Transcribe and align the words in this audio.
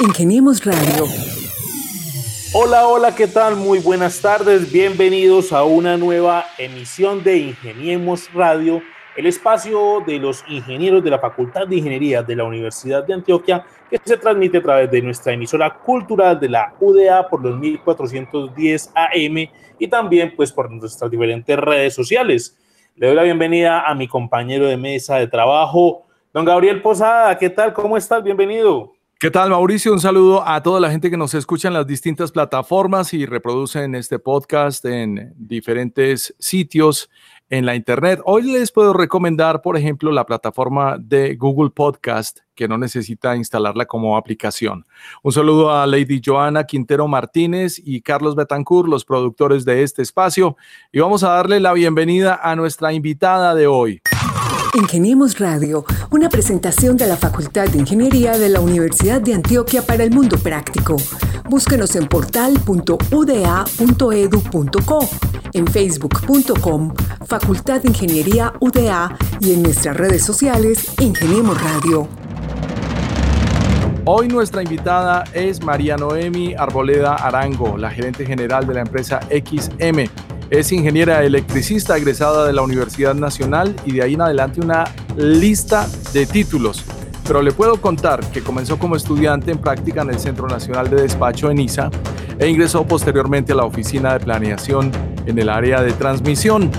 Ingeniemos 0.00 0.64
Radio. 0.64 1.06
Hola, 2.52 2.88
hola, 2.88 3.14
¿qué 3.14 3.28
tal? 3.28 3.54
Muy 3.56 3.78
buenas 3.78 4.20
tardes. 4.20 4.72
Bienvenidos 4.72 5.52
a 5.52 5.64
una 5.64 5.96
nueva 5.96 6.46
emisión 6.58 7.22
de 7.22 7.38
Ingeniemos 7.38 8.32
Radio, 8.32 8.82
el 9.16 9.26
espacio 9.26 10.02
de 10.04 10.18
los 10.18 10.44
ingenieros 10.48 11.04
de 11.04 11.10
la 11.10 11.20
Facultad 11.20 11.68
de 11.68 11.76
Ingeniería 11.76 12.22
de 12.22 12.34
la 12.34 12.44
Universidad 12.44 13.04
de 13.04 13.14
Antioquia, 13.14 13.64
que 13.88 14.00
se 14.04 14.16
transmite 14.16 14.58
a 14.58 14.62
través 14.62 14.90
de 14.90 15.00
nuestra 15.00 15.32
emisora 15.32 15.78
cultural 15.78 16.40
de 16.40 16.48
la 16.48 16.74
UDA 16.80 17.28
por 17.28 17.42
los 17.42 17.56
1410 17.56 18.92
AM 18.94 19.48
y 19.78 19.88
también 19.88 20.34
pues 20.34 20.50
por 20.50 20.70
nuestras 20.70 21.10
diferentes 21.10 21.56
redes 21.56 21.94
sociales. 21.94 22.58
Le 22.96 23.06
doy 23.06 23.16
la 23.16 23.22
bienvenida 23.22 23.82
a 23.82 23.94
mi 23.94 24.08
compañero 24.08 24.66
de 24.66 24.76
mesa 24.76 25.16
de 25.16 25.28
trabajo, 25.28 26.02
don 26.32 26.44
Gabriel 26.44 26.82
Posada. 26.82 27.38
¿Qué 27.38 27.50
tal? 27.50 27.72
¿Cómo 27.72 27.96
estás? 27.96 28.22
Bienvenido. 28.24 28.93
¿Qué 29.24 29.30
tal, 29.30 29.48
Mauricio? 29.48 29.90
Un 29.90 30.00
saludo 30.00 30.46
a 30.46 30.62
toda 30.62 30.80
la 30.80 30.90
gente 30.90 31.08
que 31.08 31.16
nos 31.16 31.32
escucha 31.32 31.68
en 31.68 31.72
las 31.72 31.86
distintas 31.86 32.30
plataformas 32.30 33.14
y 33.14 33.24
reproducen 33.24 33.94
este 33.94 34.18
podcast 34.18 34.84
en 34.84 35.32
diferentes 35.38 36.34
sitios 36.38 37.08
en 37.48 37.64
la 37.64 37.74
internet. 37.74 38.20
Hoy 38.26 38.42
les 38.42 38.70
puedo 38.70 38.92
recomendar, 38.92 39.62
por 39.62 39.78
ejemplo, 39.78 40.12
la 40.12 40.26
plataforma 40.26 40.98
de 40.98 41.36
Google 41.36 41.70
Podcast, 41.70 42.40
que 42.54 42.68
no 42.68 42.76
necesita 42.76 43.34
instalarla 43.34 43.86
como 43.86 44.18
aplicación. 44.18 44.84
Un 45.22 45.32
saludo 45.32 45.74
a 45.74 45.86
Lady 45.86 46.20
Joana 46.22 46.64
Quintero 46.64 47.08
Martínez 47.08 47.80
y 47.82 48.02
Carlos 48.02 48.36
Betancourt, 48.36 48.90
los 48.90 49.06
productores 49.06 49.64
de 49.64 49.84
este 49.84 50.02
espacio, 50.02 50.58
y 50.92 51.00
vamos 51.00 51.24
a 51.24 51.30
darle 51.30 51.60
la 51.60 51.72
bienvenida 51.72 52.38
a 52.42 52.54
nuestra 52.56 52.92
invitada 52.92 53.54
de 53.54 53.68
hoy. 53.68 54.02
Ingeniemos 54.76 55.38
Radio, 55.38 55.84
una 56.10 56.28
presentación 56.28 56.96
de 56.96 57.06
la 57.06 57.16
Facultad 57.16 57.68
de 57.68 57.78
Ingeniería 57.78 58.36
de 58.36 58.48
la 58.48 58.58
Universidad 58.58 59.20
de 59.20 59.32
Antioquia 59.32 59.82
para 59.82 60.02
el 60.02 60.10
mundo 60.10 60.36
práctico. 60.36 60.96
Búsquenos 61.48 61.94
en 61.94 62.08
portal.uda.edu.co, 62.08 65.08
en 65.52 65.66
facebook.com, 65.68 66.92
Facultad 67.24 67.82
de 67.82 67.88
Ingeniería 67.88 68.52
UDA 68.58 69.16
y 69.38 69.52
en 69.52 69.62
nuestras 69.62 69.96
redes 69.96 70.24
sociales 70.24 70.88
Ingeniemos 70.98 71.62
Radio. 71.62 72.08
Hoy 74.06 74.26
nuestra 74.26 74.64
invitada 74.64 75.22
es 75.32 75.62
María 75.62 75.96
Noemi 75.96 76.54
Arboleda 76.54 77.14
Arango, 77.14 77.78
la 77.78 77.90
gerente 77.90 78.26
general 78.26 78.66
de 78.66 78.74
la 78.74 78.80
empresa 78.80 79.20
XM 79.30 80.10
es 80.50 80.72
ingeniera 80.72 81.24
electricista 81.24 81.96
egresada 81.96 82.46
de 82.46 82.52
la 82.52 82.62
Universidad 82.62 83.14
Nacional 83.14 83.74
y 83.84 83.92
de 83.92 84.02
ahí 84.02 84.14
en 84.14 84.20
adelante 84.20 84.60
una 84.60 84.84
lista 85.16 85.86
de 86.12 86.26
títulos. 86.26 86.84
Pero 87.26 87.40
le 87.40 87.52
puedo 87.52 87.80
contar 87.80 88.20
que 88.30 88.42
comenzó 88.42 88.78
como 88.78 88.96
estudiante 88.96 89.50
en 89.50 89.58
práctica 89.58 90.02
en 90.02 90.10
el 90.10 90.18
Centro 90.18 90.46
Nacional 90.46 90.90
de 90.90 91.02
Despacho 91.02 91.50
en 91.50 91.58
ISA 91.58 91.90
e 92.38 92.48
ingresó 92.48 92.86
posteriormente 92.86 93.52
a 93.52 93.56
la 93.56 93.64
Oficina 93.64 94.12
de 94.12 94.20
Planeación 94.20 94.92
en 95.24 95.38
el 95.38 95.48
área 95.48 95.82
de 95.82 95.92
transmisión. 95.92 96.70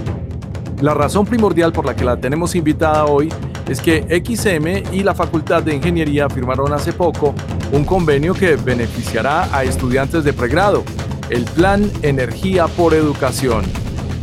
La 0.82 0.94
razón 0.94 1.26
primordial 1.26 1.72
por 1.72 1.86
la 1.86 1.96
que 1.96 2.06
la 2.06 2.18
tenemos 2.18 2.54
invitada 2.56 3.06
hoy 3.06 3.30
es 3.68 3.82
que 3.82 4.04
XM 4.24 4.94
y 4.94 5.02
la 5.02 5.16
Facultad 5.16 5.64
de 5.64 5.74
Ingeniería 5.74 6.30
firmaron 6.30 6.72
hace 6.74 6.94
poco 6.94 7.34
un 7.72 7.84
convenio 7.84 8.36
que 8.36 8.56
beneficiará 8.56 9.50
a 9.56 9.64
estudiantes 9.64 10.24
de 10.24 10.34
pregrado 10.34 10.84
el 11.30 11.44
Plan 11.46 11.90
Energía 12.04 12.68
por 12.68 12.94
Educación. 12.94 13.64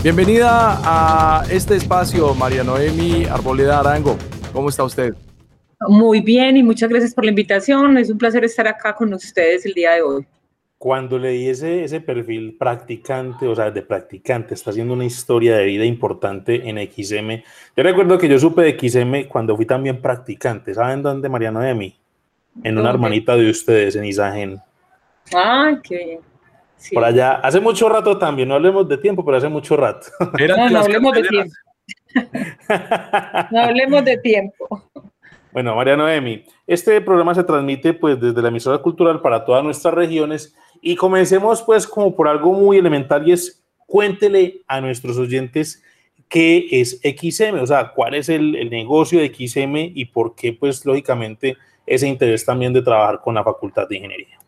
Bienvenida 0.04 0.78
a 0.84 1.44
este 1.50 1.74
espacio, 1.74 2.32
María 2.34 2.62
Noemi 2.62 3.24
Arboleda 3.24 3.80
Arango. 3.80 4.16
¿Cómo 4.52 4.68
está 4.68 4.84
usted? 4.84 5.12
Muy 5.88 6.20
bien 6.20 6.56
y 6.56 6.62
muchas 6.62 6.88
gracias 6.88 7.12
por 7.12 7.24
la 7.24 7.30
invitación. 7.30 7.98
Es 7.98 8.08
un 8.08 8.18
placer 8.18 8.44
estar 8.44 8.68
acá 8.68 8.94
con 8.94 9.12
ustedes 9.12 9.66
el 9.66 9.74
día 9.74 9.92
de 9.92 10.02
hoy. 10.02 10.26
Cuando 10.78 11.18
leí 11.18 11.48
ese, 11.48 11.82
ese 11.82 12.00
perfil 12.00 12.56
practicante, 12.56 13.48
o 13.48 13.54
sea, 13.54 13.70
de 13.72 13.82
practicante, 13.82 14.54
está 14.54 14.70
haciendo 14.70 14.94
una 14.94 15.04
historia 15.04 15.56
de 15.56 15.64
vida 15.64 15.84
importante 15.84 16.68
en 16.68 16.76
XM. 16.78 17.42
Yo 17.76 17.82
recuerdo 17.82 18.16
que 18.18 18.28
yo 18.28 18.38
supe 18.38 18.62
de 18.62 18.78
XM 18.78 19.28
cuando 19.28 19.56
fui 19.56 19.66
también 19.66 20.00
practicante. 20.00 20.74
¿Saben 20.74 21.02
dónde, 21.02 21.28
María 21.28 21.50
Noemi? 21.50 21.96
En 22.62 22.78
una 22.78 22.90
hermanita 22.90 23.34
de 23.36 23.50
ustedes, 23.50 23.96
en 23.96 24.04
Isagen. 24.04 24.60
Ah, 25.34 25.80
qué 25.82 25.96
bien. 25.96 26.31
Por 26.92 27.04
allá, 27.04 27.34
hace 27.34 27.60
mucho 27.60 27.88
rato 27.88 28.18
también, 28.18 28.48
no 28.48 28.54
hablemos 28.54 28.88
de 28.88 28.98
tiempo, 28.98 29.24
pero 29.24 29.36
hace 29.36 29.48
mucho 29.48 29.76
rato. 29.76 30.08
no, 30.20 30.70
no 30.70 30.78
hablemos 30.78 31.12
de 31.14 31.22
tiempo. 31.22 31.54
no 33.50 33.60
hablemos 33.60 34.04
de 34.04 34.16
tiempo. 34.18 34.90
Bueno, 35.52 35.76
María 35.76 35.96
Noemi, 35.96 36.44
este 36.66 37.00
programa 37.02 37.34
se 37.34 37.44
transmite 37.44 37.92
pues 37.92 38.18
desde 38.18 38.40
la 38.40 38.48
emisora 38.48 38.78
cultural 38.78 39.20
para 39.20 39.44
todas 39.44 39.62
nuestras 39.62 39.92
regiones 39.92 40.56
y 40.80 40.96
comencemos 40.96 41.62
pues 41.62 41.86
como 41.86 42.16
por 42.16 42.26
algo 42.26 42.52
muy 42.52 42.78
elemental 42.78 43.28
y 43.28 43.32
es 43.32 43.62
cuéntele 43.86 44.62
a 44.66 44.80
nuestros 44.80 45.18
oyentes 45.18 45.82
qué 46.30 46.66
es 46.70 46.98
XM, 47.02 47.60
o 47.60 47.66
sea, 47.66 47.92
cuál 47.94 48.14
es 48.14 48.30
el, 48.30 48.56
el 48.56 48.70
negocio 48.70 49.20
de 49.20 49.28
XM 49.28 49.76
y 49.94 50.06
por 50.06 50.34
qué 50.34 50.54
pues 50.54 50.86
lógicamente 50.86 51.58
ese 51.86 52.08
interés 52.08 52.44
también 52.46 52.72
de 52.72 52.80
trabajar 52.80 53.20
con 53.20 53.34
la 53.34 53.44
Facultad 53.44 53.86
de 53.86 53.96
Ingeniería. 53.96 54.41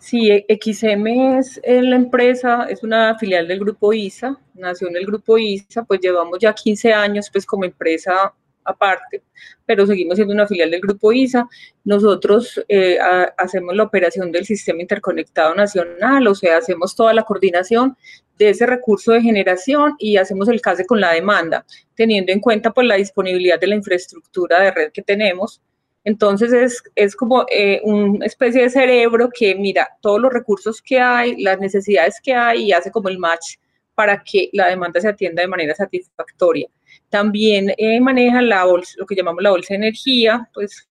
Sí, 0.00 0.44
XM 0.48 1.38
es 1.38 1.60
la 1.66 1.96
empresa, 1.96 2.66
es 2.70 2.82
una 2.82 3.18
filial 3.18 3.46
del 3.46 3.60
grupo 3.60 3.92
ISA, 3.92 4.34
nació 4.54 4.88
en 4.88 4.96
el 4.96 5.04
grupo 5.04 5.36
ISA, 5.36 5.84
pues 5.84 6.00
llevamos 6.00 6.38
ya 6.40 6.54
15 6.54 6.92
años 6.94 7.28
pues 7.30 7.44
como 7.44 7.66
empresa 7.66 8.32
aparte, 8.64 9.22
pero 9.66 9.86
seguimos 9.86 10.16
siendo 10.16 10.32
una 10.32 10.46
filial 10.46 10.70
del 10.70 10.80
grupo 10.80 11.12
ISA. 11.12 11.46
Nosotros 11.84 12.64
eh, 12.68 12.98
hacemos 13.36 13.76
la 13.76 13.82
operación 13.82 14.32
del 14.32 14.46
sistema 14.46 14.80
interconectado 14.80 15.54
nacional, 15.54 16.26
o 16.26 16.34
sea, 16.34 16.56
hacemos 16.56 16.96
toda 16.96 17.12
la 17.12 17.24
coordinación 17.24 17.94
de 18.38 18.50
ese 18.50 18.64
recurso 18.64 19.12
de 19.12 19.20
generación 19.20 19.96
y 19.98 20.16
hacemos 20.16 20.48
el 20.48 20.62
CASE 20.62 20.86
con 20.86 20.98
la 20.98 21.12
demanda, 21.12 21.66
teniendo 21.94 22.32
en 22.32 22.40
cuenta 22.40 22.72
pues 22.72 22.86
la 22.86 22.94
disponibilidad 22.94 23.60
de 23.60 23.66
la 23.66 23.74
infraestructura 23.74 24.62
de 24.62 24.70
red 24.70 24.92
que 24.92 25.02
tenemos 25.02 25.60
entonces 26.04 26.52
es, 26.52 26.82
es 26.94 27.14
como 27.14 27.44
eh, 27.50 27.80
una 27.84 28.24
especie 28.24 28.62
de 28.62 28.70
cerebro 28.70 29.30
que 29.32 29.54
mira 29.54 29.88
todos 30.00 30.20
los 30.20 30.32
recursos 30.32 30.80
que 30.80 30.98
hay, 30.98 31.40
las 31.42 31.58
necesidades 31.58 32.16
que 32.22 32.34
hay 32.34 32.64
y 32.64 32.72
hace 32.72 32.90
como 32.90 33.08
el 33.08 33.18
match 33.18 33.56
para 33.94 34.22
que 34.24 34.48
la 34.52 34.68
demanda 34.68 35.00
se 35.00 35.08
atienda 35.08 35.42
de 35.42 35.48
manera 35.48 35.74
satisfactoria. 35.74 36.68
También 37.10 37.74
eh, 37.76 38.00
maneja 38.00 38.40
la 38.40 38.64
bolsa, 38.64 38.94
lo 38.96 39.04
que 39.04 39.14
llamamos 39.14 39.42
la 39.42 39.50
bolsa 39.50 39.74
de 39.74 39.78
energía, 39.78 40.48
pues 40.54 40.88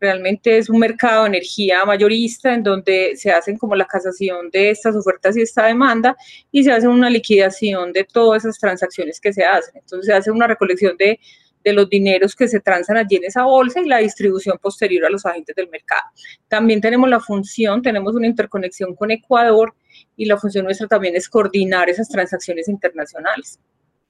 realmente 0.00 0.56
es 0.56 0.70
un 0.70 0.78
mercado 0.78 1.24
de 1.24 1.28
energía 1.28 1.84
mayorista 1.84 2.54
en 2.54 2.62
donde 2.62 3.14
se 3.16 3.30
hacen 3.30 3.58
como 3.58 3.76
la 3.76 3.84
casación 3.84 4.48
de 4.50 4.70
estas 4.70 4.96
ofertas 4.96 5.36
y 5.36 5.42
esta 5.42 5.66
demanda 5.66 6.16
y 6.50 6.64
se 6.64 6.72
hace 6.72 6.88
una 6.88 7.10
liquidación 7.10 7.92
de 7.92 8.04
todas 8.04 8.44
esas 8.44 8.58
transacciones 8.58 9.20
que 9.20 9.32
se 9.32 9.44
hacen. 9.44 9.76
Entonces 9.76 10.06
se 10.06 10.14
hace 10.14 10.30
una 10.30 10.46
recolección 10.46 10.96
de 10.96 11.20
de 11.62 11.72
los 11.72 11.88
dineros 11.88 12.34
que 12.34 12.48
se 12.48 12.60
transan 12.60 12.96
allí 12.96 13.16
en 13.16 13.24
esa 13.24 13.44
bolsa 13.44 13.80
y 13.80 13.86
la 13.86 13.98
distribución 13.98 14.58
posterior 14.58 15.06
a 15.06 15.10
los 15.10 15.26
agentes 15.26 15.54
del 15.56 15.68
mercado. 15.68 16.02
También 16.48 16.80
tenemos 16.80 17.08
la 17.08 17.20
función, 17.20 17.82
tenemos 17.82 18.14
una 18.14 18.26
interconexión 18.26 18.94
con 18.94 19.10
Ecuador 19.10 19.74
y 20.16 20.24
la 20.26 20.36
función 20.36 20.64
nuestra 20.64 20.86
también 20.86 21.16
es 21.16 21.28
coordinar 21.28 21.88
esas 21.90 22.08
transacciones 22.08 22.68
internacionales. 22.68 23.58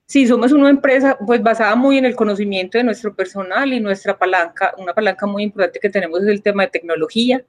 Sí, 0.06 0.27
somos 0.27 0.50
una 0.50 0.71
empresa 0.71 1.16
pues 1.25 1.41
basada 1.41 1.77
muy 1.77 1.97
en 1.99 2.05
el 2.05 2.16
conocimiento 2.16 2.78
de 2.78 2.84
nuestro 2.84 3.15
personal 3.15 3.72
y 3.72 3.78
nuestra 3.78 4.19
palanca, 4.19 4.75
una 4.77 4.93
palanca 4.93 5.25
muy 5.25 5.44
importante 5.44 5.78
que 5.78 5.89
tenemos 5.89 6.22
es 6.22 6.28
el 6.28 6.43
tema 6.43 6.65
de 6.65 6.71
tecnología. 6.71 7.44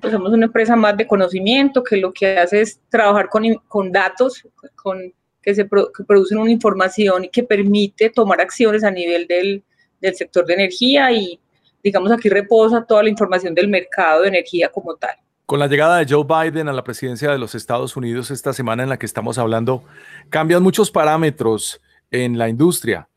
Pues 0.00 0.12
somos 0.12 0.32
una 0.32 0.46
empresa 0.46 0.74
más 0.74 0.96
de 0.96 1.06
conocimiento 1.06 1.84
que 1.84 1.96
lo 1.96 2.12
que 2.12 2.38
hace 2.38 2.60
es 2.60 2.80
trabajar 2.88 3.28
con, 3.28 3.44
con 3.68 3.92
datos, 3.92 4.42
con 4.74 5.12
que, 5.42 5.54
se 5.54 5.64
producen 5.64 6.38
una 6.38 6.50
información 6.50 7.28
que 7.32 7.42
permite 7.42 8.10
tomar 8.10 8.40
acciones 8.40 8.84
a 8.84 8.90
nivel 8.90 9.26
del, 9.26 9.62
del 10.00 10.14
sector 10.14 10.46
de 10.46 10.54
energía 10.54 11.12
y 11.12 11.38
digamos 11.82 12.12
aquí 12.12 12.28
reposa 12.28 12.84
toda 12.84 13.02
la 13.02 13.08
información 13.08 13.54
del 13.54 13.68
mercado 13.68 14.22
de 14.22 14.28
energía 14.28 14.68
como 14.70 14.94
tal. 14.96 15.16
Con 15.46 15.58
la 15.58 15.66
llegada 15.66 15.98
de 15.98 16.06
Joe 16.08 16.24
Biden 16.24 16.68
a 16.68 16.72
la 16.72 16.84
presidencia 16.84 17.30
de 17.30 17.38
los 17.38 17.54
Estados 17.54 17.96
Unidos 17.96 18.30
esta 18.30 18.52
semana 18.52 18.84
en 18.84 18.88
la 18.88 18.98
que 18.98 19.06
estamos 19.06 19.38
hablando, 19.38 19.82
cambian 20.30 20.62
muchos 20.62 20.90
parámetros 20.90 21.80
en 22.10 22.38
la 22.38 22.48
industria. 22.48 23.08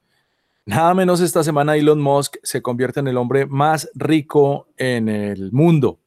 Nada 0.65 0.95
menos 0.95 1.21
esta 1.21 1.43
semana 1.43 1.75
Elon 1.75 2.01
Musk 2.01 2.37
se 2.41 2.61
convierte 2.61 2.99
en 2.99 3.07
el 3.07 3.17
hombre 3.17 3.45
más 3.45 3.89
rico 3.93 4.67
en 4.77 5.09
el 5.09 5.51
mundo. 5.51 5.99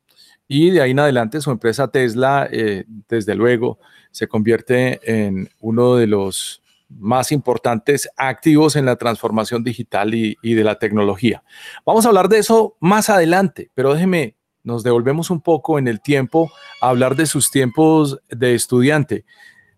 Y 0.48 0.70
de 0.70 0.80
ahí 0.80 0.92
en 0.92 0.98
adelante 0.98 1.42
su 1.42 1.50
empresa 1.50 1.88
Tesla, 1.88 2.48
eh, 2.50 2.84
desde 3.08 3.34
luego, 3.34 3.78
se 4.10 4.26
convierte 4.26 4.98
en 5.04 5.50
uno 5.60 5.96
de 5.96 6.06
los 6.06 6.62
más 6.88 7.32
importantes 7.32 8.08
activos 8.16 8.74
en 8.74 8.86
la 8.86 8.96
transformación 8.96 9.62
digital 9.62 10.14
y, 10.14 10.36
de 10.42 10.64
la 10.64 10.78
tecnología. 10.78 11.42
Vamos 11.84 12.06
a 12.06 12.08
hablar 12.08 12.30
de 12.30 12.38
eso 12.38 12.76
más 12.80 13.10
adelante, 13.10 13.70
pero 13.74 13.92
déjeme, 13.92 14.36
nos 14.64 14.82
devolvemos 14.82 15.30
un 15.30 15.40
poco 15.40 15.78
en 15.78 15.86
el 15.86 16.00
tiempo 16.00 16.50
a 16.80 16.88
hablar 16.88 17.14
de 17.14 17.26
sus 17.26 17.50
tiempos 17.50 18.18
de 18.28 18.54
estudiante. 18.54 19.24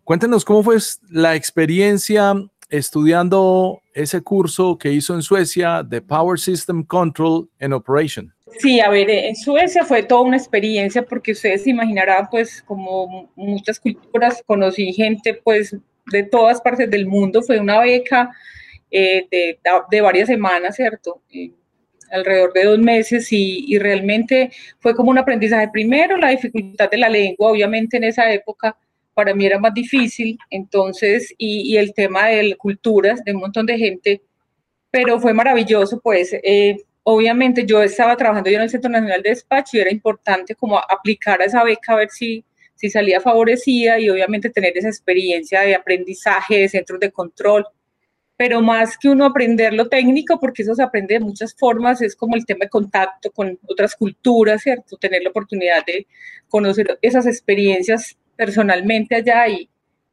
Cuéntenos 0.04 0.44
cómo 0.44 0.62
fue 0.62 0.78
la 1.10 1.34
experiencia 1.34 2.34
estudiando 2.68 3.82
ese 3.92 4.22
curso 4.22 4.78
que 4.78 4.92
hizo 4.92 5.14
en 5.14 5.22
Suecia 5.22 5.82
de 5.82 6.00
Power 6.00 6.38
System 6.38 6.84
Control 6.84 7.48
and 7.60 7.74
Operation. 7.74 8.32
Sí, 8.58 8.80
a 8.80 8.90
ver, 8.90 9.08
en 9.10 9.36
Suecia 9.36 9.84
fue 9.84 10.02
toda 10.02 10.22
una 10.22 10.36
experiencia 10.36 11.02
porque 11.02 11.32
ustedes 11.32 11.62
se 11.64 11.70
imaginarán, 11.70 12.28
pues, 12.30 12.62
como 12.62 13.30
muchas 13.36 13.78
culturas, 13.80 14.42
conocí 14.46 14.92
gente, 14.92 15.34
pues, 15.34 15.76
de 16.06 16.22
todas 16.24 16.60
partes 16.60 16.90
del 16.90 17.06
mundo, 17.06 17.42
fue 17.42 17.60
una 17.60 17.80
beca 17.80 18.30
eh, 18.90 19.26
de, 19.90 20.00
varias 20.00 20.28
semanas, 20.28 20.76
¿cierto? 20.76 21.22
Eh, 21.32 21.52
alrededor 22.10 22.52
de 22.52 22.64
dos 22.64 22.78
meses 22.78 23.28
y, 23.30 23.78
realmente 23.78 24.50
fue 24.80 24.94
como 24.94 25.10
un 25.10 25.18
aprendizaje. 25.18 25.68
Primero, 25.72 26.16
la 26.16 26.30
dificultad 26.30 26.90
de 26.90 26.98
la 26.98 27.08
lengua, 27.08 27.50
obviamente 27.50 27.96
en 27.98 28.04
esa 28.04 28.32
época 28.32 28.76
para 29.14 29.34
mí 29.34 29.46
era 29.46 29.58
más 29.58 29.74
difícil, 29.74 30.38
entonces, 30.50 31.34
y, 31.38 31.76
el 31.76 31.94
tema 31.94 32.28
de 32.28 32.56
culturas, 32.56 33.22
de 33.24 33.32
un 33.34 33.40
montón 33.40 33.66
de 33.66 33.78
gente, 33.78 34.22
pero 34.90 35.20
fue 35.20 35.32
maravilloso, 35.34 36.00
pues. 36.00 36.32
Eh, 36.42 36.76
obviamente 37.12 37.64
yo 37.66 37.82
estaba 37.82 38.16
trabajando 38.16 38.50
yo 38.50 38.56
en 38.56 38.62
el 38.62 38.70
Centro 38.70 38.90
Nacional 38.90 39.22
de 39.22 39.30
Despacho 39.30 39.76
y 39.76 39.80
era 39.80 39.90
importante 39.90 40.54
como 40.54 40.78
aplicar 40.78 41.40
a 41.40 41.44
esa 41.44 41.64
beca 41.64 41.92
a 41.92 41.96
ver 41.96 42.10
si, 42.10 42.44
si 42.74 42.90
salía 42.90 43.20
favorecida 43.20 43.98
y 43.98 44.08
obviamente 44.10 44.50
tener 44.50 44.76
esa 44.76 44.88
experiencia 44.88 45.60
de 45.62 45.74
aprendizaje, 45.74 46.58
de 46.58 46.68
centros 46.68 47.00
de 47.00 47.10
control, 47.10 47.66
pero 48.36 48.62
más 48.62 48.96
que 48.96 49.08
uno 49.08 49.26
aprender 49.26 49.74
lo 49.74 49.88
técnico, 49.88 50.40
porque 50.40 50.62
eso 50.62 50.74
se 50.74 50.82
aprende 50.82 51.14
de 51.14 51.20
muchas 51.20 51.54
formas, 51.54 52.00
es 52.00 52.16
como 52.16 52.36
el 52.36 52.46
tema 52.46 52.64
de 52.64 52.70
contacto 52.70 53.30
con 53.30 53.58
otras 53.68 53.94
culturas, 53.94 54.62
¿cierto? 54.62 54.96
Tener 54.96 55.22
la 55.22 55.30
oportunidad 55.30 55.84
de 55.84 56.06
conocer 56.48 56.98
esas 57.02 57.26
experiencias 57.26 58.16
personalmente 58.36 59.14
allá 59.14 59.46
y, 59.48 59.68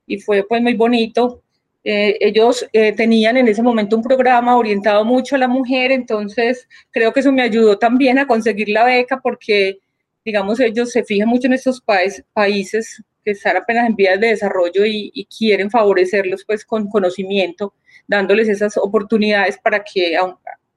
y 0.05 0.19
fue 0.19 0.45
pues 0.45 0.61
muy 0.61 0.73
bonito 0.73 1.41
eh, 1.89 2.17
ellos 2.19 2.67
eh, 2.73 2.91
tenían 2.91 3.37
en 3.37 3.47
ese 3.47 3.63
momento 3.63 3.95
un 3.95 4.03
programa 4.03 4.57
orientado 4.57 5.05
mucho 5.05 5.37
a 5.37 5.39
la 5.39 5.47
mujer, 5.47 5.93
entonces 5.93 6.67
creo 6.91 7.13
que 7.13 7.21
eso 7.21 7.31
me 7.31 7.41
ayudó 7.41 7.77
también 7.77 8.19
a 8.19 8.27
conseguir 8.27 8.67
la 8.67 8.83
beca 8.83 9.21
porque, 9.21 9.79
digamos, 10.25 10.59
ellos 10.59 10.91
se 10.91 11.05
fijan 11.05 11.29
mucho 11.29 11.47
en 11.47 11.53
estos 11.53 11.81
países 12.33 13.01
que 13.23 13.31
están 13.31 13.55
apenas 13.55 13.87
en 13.87 13.95
vías 13.95 14.19
de 14.19 14.27
desarrollo 14.27 14.85
y, 14.85 15.25
quieren 15.37 15.71
favorecerlos 15.71 16.43
pues 16.43 16.65
con 16.65 16.89
conocimiento, 16.89 17.73
dándoles 18.05 18.49
esas 18.49 18.75
oportunidades 18.75 19.57
para 19.57 19.81
que 19.81 20.17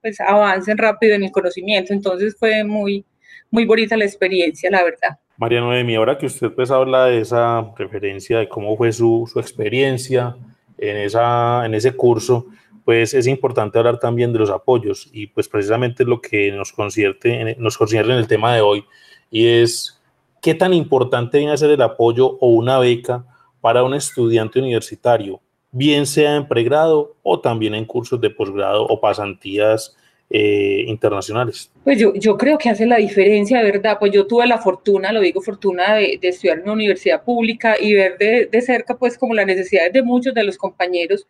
pues, 0.01 0.21
avancen 0.21 0.79
rápido 0.79 1.17
en 1.17 1.25
el 1.25 1.33
conocimiento. 1.33 1.93
Entonces 1.93 2.37
fue 2.39 2.63
muy, 2.63 3.05
muy 3.51 3.65
bonita 3.65 3.97
la 3.97 4.05
experiencia, 4.05 4.71
la 4.71 4.85
verdad. 4.85 5.19
María 5.39 5.61
Noemi, 5.61 5.97
ahora 5.97 6.17
que 6.17 6.27
usted 6.27 6.53
pues 6.53 6.71
habla 6.71 7.07
de 7.07 7.21
esa 7.21 7.73
referencia, 7.77 8.39
de 8.39 8.49
cómo 8.49 8.77
fue 8.77 8.93
su, 8.93 9.29
su 9.33 9.41
experiencia, 9.41 10.37
en, 10.81 10.97
esa, 10.97 11.65
en 11.67 11.75
ese 11.75 11.93
curso, 11.93 12.47
pues 12.85 13.15
es 13.15 13.27
importante 13.27 13.79
hablar 13.79 13.99
también 13.99 14.33
de 14.33 14.39
los 14.39 14.51
apoyos 14.51 15.09
y 15.13 15.27
pues 15.29 15.49
precisamente 15.49 16.05
lo 16.05 16.21
que 16.21 16.51
nos 16.51 16.73
concierne, 16.73 17.55
nos 17.59 17.77
concierne 17.77 18.15
en 18.15 18.19
el 18.21 18.27
tema 18.27 18.55
de 18.55 18.63
hoy 18.63 18.85
y 19.31 19.47
es 19.47 20.01
qué 20.41 20.55
tan 20.55 20.73
importante 20.73 21.39
viene 21.39 21.53
a 21.53 21.57
ser 21.57 21.71
el 21.71 21.83
apoyo 21.83 22.39
o 22.41 22.49
una 22.49 22.79
beca 22.79 23.25
para 23.61 23.85
un 23.85 23.95
estudiante 23.95 24.59
universitario, 24.59 25.41
bien 25.71 26.07
sea 26.07 26.37
en 26.37 26.49
pregrado 26.49 27.15
o 27.23 27.39
también 27.41 27.75
en 27.75 27.85
cursos 27.85 28.21
de 28.21 28.31
posgrado 28.31 28.85
o 28.87 29.01
pasantías 29.01 29.97
eh, 30.33 30.85
internacionales. 30.87 31.73
Pues 31.83 31.99
yo, 31.99 32.15
yo 32.15 32.39
creo 32.39 32.57
que 32.57 32.69
hace 32.69 32.87
la 32.87 32.99
diferencia, 32.99 33.61
¿verdad? 33.65 33.97
Pues 33.99 34.13
yo 34.13 34.29
tuve 34.29 34.47
la 34.47 34.59
fortuna, 34.59 35.11
lo 35.11 35.21
digo 35.21 35.41
fortuna, 35.41 35.95
de, 35.95 36.21
estudiar 36.23 36.59
en 36.59 36.63
una 36.63 36.75
universidad 36.75 37.25
pública 37.25 37.75
y 37.81 37.95
ver 37.95 38.17
de, 38.17 38.47
de, 38.47 38.63
cerca 38.63 38.97
pues 38.97 39.19
como 39.19 39.35
las 39.35 39.47
necesidades 39.47 39.93
de 39.93 40.03
muchos 40.05 40.33
de 40.33 40.45
los 40.45 40.57
compañeros. 40.57 41.27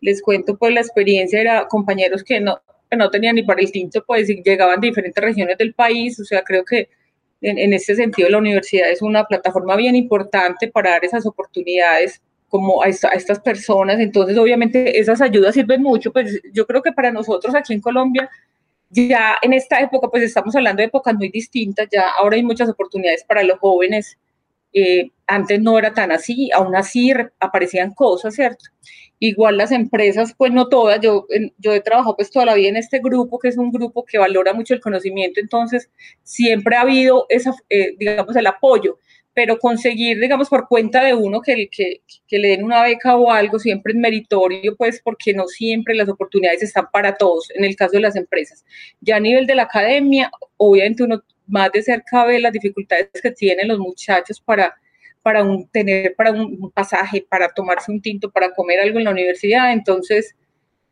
Les 0.00 0.20
cuento 0.20 0.56
pues 0.58 0.74
la 0.74 0.80
experiencia, 0.80 1.40
era 1.40 1.68
compañeros 1.68 2.24
que 2.24 2.40
no, 2.40 2.60
que 2.90 2.96
no 2.96 3.08
tenían 3.08 3.36
ni 3.36 3.44
para 3.44 3.60
el 3.60 3.70
tinto, 3.70 4.02
pues 4.04 4.26
llegaban 4.26 4.80
de 4.80 4.88
diferentes 4.88 5.22
regiones 5.22 5.56
del 5.56 5.72
país, 5.72 6.18
o 6.18 6.24
sea, 6.24 6.42
creo 6.42 6.64
que 6.64 6.88
en, 7.40 7.56
en 7.56 7.72
este 7.72 7.94
sentido 7.94 8.28
la 8.30 8.38
universidad 8.38 8.90
es 8.90 9.00
una 9.00 9.26
plataforma 9.26 9.76
bien 9.76 9.94
importante 9.94 10.66
para 10.66 10.90
dar 10.90 11.04
esas 11.04 11.24
oportunidades 11.24 12.20
como 12.54 12.84
a, 12.84 12.88
estas 12.88 13.40
personas. 13.40 13.98
Entonces, 13.98 14.38
obviamente, 14.38 15.00
esas 15.00 15.20
ayudas 15.20 15.54
sirven 15.54 15.82
mucho. 15.82 16.12
Pues 16.12 16.40
yo 16.52 16.64
creo 16.68 16.82
que 16.82 16.92
para 16.92 17.10
nosotros 17.10 17.52
aquí 17.52 17.72
en 17.72 17.80
Colombia, 17.80 18.30
ya 18.90 19.34
en 19.42 19.54
esta 19.54 19.80
época, 19.80 20.06
pues 20.08 20.22
estamos 20.22 20.54
hablando 20.54 20.80
de 20.80 20.86
épocas 20.86 21.16
muy 21.16 21.30
distintas, 21.30 21.88
ya 21.90 22.10
ahora 22.16 22.36
hay 22.36 22.44
muchas 22.44 22.68
oportunidades 22.68 23.24
para 23.24 23.42
los 23.42 23.58
jóvenes. 23.58 24.16
Eh, 24.72 25.10
antes 25.26 25.60
no 25.60 25.76
era 25.76 25.94
tan 25.94 26.12
así, 26.12 26.52
aún 26.52 26.76
así 26.76 27.12
aparecían 27.40 27.92
cosas, 27.92 28.36
¿cierto? 28.36 28.66
Igual 29.18 29.56
las 29.56 29.72
empresas, 29.72 30.32
pues 30.38 30.52
no 30.52 30.68
todas, 30.68 31.00
yo, 31.00 31.26
yo 31.58 31.72
he 31.72 31.80
trabajado 31.80 32.14
pues 32.14 32.30
toda 32.30 32.46
la 32.46 32.54
vida 32.54 32.68
en 32.68 32.76
este 32.76 33.00
grupo, 33.00 33.40
que 33.40 33.48
es 33.48 33.58
un 33.58 33.72
grupo 33.72 34.04
que 34.04 34.18
valora 34.18 34.52
mucho 34.52 34.74
el 34.74 34.80
conocimiento, 34.80 35.40
entonces 35.40 35.90
siempre 36.22 36.76
ha 36.76 36.82
habido 36.82 37.26
esa, 37.30 37.52
eh, 37.68 37.96
digamos, 37.98 38.36
el 38.36 38.46
apoyo 38.46 39.00
pero 39.34 39.58
conseguir, 39.58 40.20
digamos, 40.20 40.48
por 40.48 40.68
cuenta 40.68 41.02
de 41.02 41.12
uno 41.12 41.40
que, 41.40 41.68
que, 41.68 42.02
que, 42.26 42.38
le 42.38 42.48
den 42.48 42.64
una 42.64 42.84
beca 42.84 43.16
o 43.16 43.32
algo 43.32 43.58
siempre 43.58 43.92
es 43.92 43.98
meritorio, 43.98 44.76
pues 44.76 45.00
porque 45.02 45.34
no 45.34 45.46
siempre 45.48 45.94
las 45.94 46.08
oportunidades 46.08 46.62
están 46.62 46.86
para 46.92 47.16
todos, 47.16 47.50
en 47.54 47.64
el 47.64 47.74
caso 47.74 47.92
de 47.92 48.00
las 48.00 48.14
empresas. 48.14 48.64
Ya 49.00 49.16
a 49.16 49.20
nivel 49.20 49.46
de 49.46 49.56
la 49.56 49.64
academia, 49.64 50.30
obviamente 50.56 51.02
uno 51.02 51.22
más 51.46 51.72
de 51.72 51.82
cerca 51.82 52.24
ve 52.24 52.38
las 52.38 52.52
dificultades 52.52 53.10
que 53.20 53.32
tienen 53.32 53.68
los 53.68 53.78
muchachos 53.78 54.40
para, 54.40 54.74
para 55.20 55.42
un, 55.42 55.68
tener 55.68 56.14
para 56.14 56.30
un 56.30 56.70
pasaje, 56.70 57.26
para 57.28 57.48
tomarse 57.48 57.90
un 57.90 58.00
tinto, 58.00 58.30
para 58.30 58.54
comer 58.54 58.80
algo 58.80 58.98
en 58.98 59.04
la 59.04 59.10
universidad. 59.10 59.72
Entonces, 59.72 60.36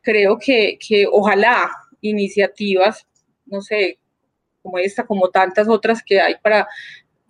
creo 0.02 0.36
que, 0.36 0.78
que 0.84 1.06
ojalá 1.10 1.70
iniciativas, 2.00 3.06
no 3.46 3.62
sé, 3.62 3.98
como 4.62 4.78
esta, 4.78 5.04
como 5.06 5.30
tantas 5.30 5.68
otras 5.68 6.02
que 6.02 6.20
hay 6.20 6.34
para 6.42 6.66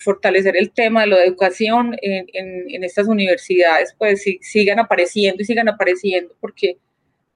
fortalecer 0.02 0.56
el 0.56 0.70
tema 0.70 1.02
de 1.02 1.06
la 1.08 1.24
educación 1.24 1.96
en, 2.02 2.84
estas 2.84 3.08
universidades, 3.08 3.94
pues 3.98 4.24
sigan 4.40 4.78
apareciendo 4.78 5.42
y 5.42 5.44
sigan 5.44 5.68
apareciendo, 5.68 6.34
porque 6.40 6.78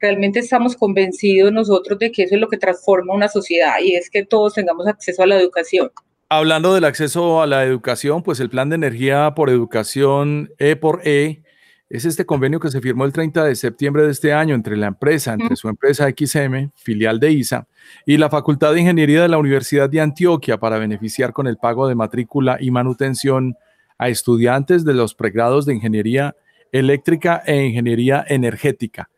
realmente 0.00 0.40
estamos 0.40 0.76
convencidos 0.76 1.52
nosotros 1.52 1.98
de 1.98 2.12
que 2.12 2.24
eso 2.24 2.34
es 2.34 2.40
lo 2.40 2.48
que 2.48 2.58
transforma 2.58 3.14
una 3.14 3.28
sociedad 3.28 3.74
y 3.82 3.94
es 3.94 4.10
que 4.10 4.24
todos 4.24 4.54
tengamos 4.54 4.86
acceso 4.86 5.22
a 5.22 5.26
la 5.26 5.40
educación. 5.40 5.90
Hablando 6.28 6.74
del 6.74 6.84
acceso 6.84 7.40
a 7.40 7.46
la 7.46 7.64
educación, 7.64 8.22
pues 8.22 8.40
el 8.40 8.50
plan 8.50 8.68
de 8.68 8.74
energía 8.74 9.32
por 9.36 9.48
educación 9.48 10.50
E 10.58 10.74
por 10.74 11.02
E 11.04 11.42
es 11.88 12.04
este 12.04 12.26
convenio 12.26 12.58
que 12.58 12.70
se 12.70 12.80
firmó 12.80 13.04
el 13.04 13.12
30 13.12 13.44
de 13.44 13.54
septiembre 13.54 14.04
de 14.04 14.10
este 14.10 14.32
año 14.32 14.54
entre 14.54 14.76
la 14.76 14.88
empresa, 14.88 15.34
entre 15.34 15.54
su 15.54 15.68
empresa 15.68 16.08
XM, 16.08 16.70
filial 16.74 17.20
de 17.20 17.30
ISA, 17.30 17.68
y 18.04 18.16
la 18.16 18.28
Facultad 18.28 18.74
de 18.74 18.80
Ingeniería 18.80 19.22
de 19.22 19.28
la 19.28 19.38
Universidad 19.38 19.88
de 19.88 20.00
Antioquia 20.00 20.58
para 20.58 20.78
beneficiar 20.78 21.32
con 21.32 21.46
el 21.46 21.58
pago 21.58 21.86
de 21.86 21.94
matrícula 21.94 22.58
y 22.60 22.70
manutención 22.70 23.56
a 23.98 24.08
estudiantes 24.08 24.84
de 24.84 24.94
los 24.94 25.14
pregrados 25.14 25.64
de 25.64 25.74
Ingeniería 25.74 26.34
Eléctrica 26.72 27.42
e 27.46 27.64
Ingeniería 27.64 28.24
Energética. 28.28 29.08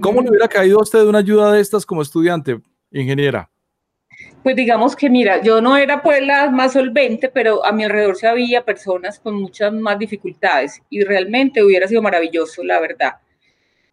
¿Cómo 0.00 0.20
le 0.20 0.30
hubiera 0.30 0.48
caído 0.48 0.78
a 0.78 0.82
usted 0.82 1.04
una 1.04 1.18
ayuda 1.18 1.52
de 1.52 1.60
estas 1.60 1.86
como 1.86 2.02
estudiante, 2.02 2.60
ingeniera? 2.90 3.49
Pues 4.42 4.56
digamos 4.56 4.96
que, 4.96 5.10
mira, 5.10 5.42
yo 5.42 5.60
no 5.60 5.76
era 5.76 6.02
pues 6.02 6.22
la 6.22 6.50
más 6.50 6.72
solvente, 6.72 7.28
pero 7.28 7.64
a 7.64 7.72
mi 7.72 7.84
alrededor 7.84 8.16
se 8.16 8.26
había 8.26 8.64
personas 8.64 9.20
con 9.20 9.34
muchas 9.34 9.72
más 9.72 9.98
dificultades 9.98 10.80
y 10.88 11.02
realmente 11.02 11.62
hubiera 11.62 11.86
sido 11.86 12.00
maravilloso, 12.00 12.64
la 12.64 12.80
verdad. 12.80 13.12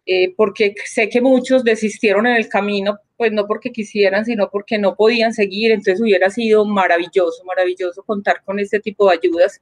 Eh, 0.06 0.32
porque 0.34 0.74
sé 0.86 1.10
que 1.10 1.20
muchos 1.20 1.64
desistieron 1.64 2.26
en 2.26 2.36
el 2.36 2.48
camino, 2.48 2.98
pues 3.18 3.30
no 3.30 3.46
porque 3.46 3.72
quisieran, 3.72 4.24
sino 4.24 4.48
porque 4.50 4.78
no 4.78 4.96
podían 4.96 5.34
seguir, 5.34 5.70
entonces 5.70 6.00
hubiera 6.00 6.30
sido 6.30 6.64
maravilloso, 6.64 7.44
maravilloso 7.44 8.02
contar 8.04 8.42
con 8.42 8.58
este 8.58 8.80
tipo 8.80 9.06
de 9.06 9.16
ayudas 9.16 9.60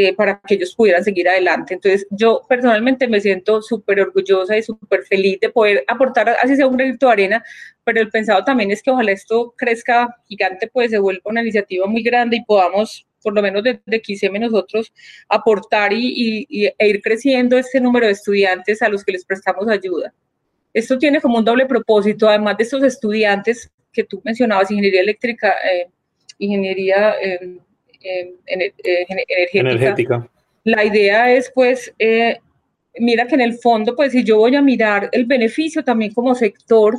eh, 0.00 0.14
para 0.14 0.40
que 0.46 0.54
ellos 0.54 0.76
pudieran 0.76 1.02
seguir 1.02 1.28
adelante. 1.28 1.74
Entonces, 1.74 2.06
yo 2.10 2.42
personalmente 2.48 3.08
me 3.08 3.20
siento 3.20 3.60
súper 3.60 4.00
orgullosa 4.00 4.56
y 4.56 4.62
súper 4.62 5.02
feliz 5.02 5.40
de 5.40 5.48
poder 5.48 5.82
aportar, 5.88 6.36
así 6.40 6.54
sea 6.54 6.68
un 6.68 6.76
granito 6.76 7.06
de 7.06 7.12
arena, 7.12 7.44
pero 7.82 8.00
el 8.00 8.08
pensado 8.08 8.44
también 8.44 8.70
es 8.70 8.80
que 8.80 8.92
ojalá 8.92 9.10
esto 9.10 9.52
crezca 9.56 10.14
gigante, 10.28 10.68
pues 10.72 10.92
se 10.92 11.00
vuelva 11.00 11.22
una 11.24 11.42
iniciativa 11.42 11.88
muy 11.88 12.04
grande 12.04 12.36
y 12.36 12.44
podamos, 12.44 13.08
por 13.24 13.34
lo 13.34 13.42
menos 13.42 13.64
desde 13.64 13.80
de 13.86 14.00
XM 14.04 14.38
nosotros, 14.38 14.92
aportar 15.28 15.92
y, 15.92 16.46
e 16.78 16.88
ir 16.88 17.02
creciendo 17.02 17.58
este 17.58 17.80
número 17.80 18.06
de 18.06 18.12
estudiantes 18.12 18.80
a 18.82 18.88
los 18.88 19.02
que 19.02 19.10
les 19.10 19.24
prestamos 19.24 19.68
ayuda. 19.68 20.14
Esto 20.72 20.96
tiene 20.96 21.20
como 21.20 21.38
un 21.38 21.44
doble 21.44 21.66
propósito, 21.66 22.28
además 22.28 22.56
de 22.56 22.62
estos 22.62 22.84
estudiantes 22.84 23.68
que 23.92 24.04
tú 24.04 24.22
mencionabas, 24.22 24.70
ingeniería 24.70 25.00
eléctrica, 25.00 25.56
eh, 25.68 25.90
ingeniería... 26.38 27.16
Eh, 27.20 27.58
eh, 28.02 28.34
energética. 29.52 30.28
La 30.64 30.84
idea 30.84 31.32
es, 31.32 31.50
pues, 31.54 31.92
eh, 31.98 32.38
mira 32.98 33.26
que 33.26 33.34
en 33.34 33.40
el 33.40 33.54
fondo, 33.54 33.96
pues, 33.96 34.12
si 34.12 34.24
yo 34.24 34.38
voy 34.38 34.54
a 34.56 34.62
mirar 34.62 35.08
el 35.12 35.24
beneficio 35.24 35.82
también 35.82 36.12
como 36.12 36.34
sector, 36.34 36.94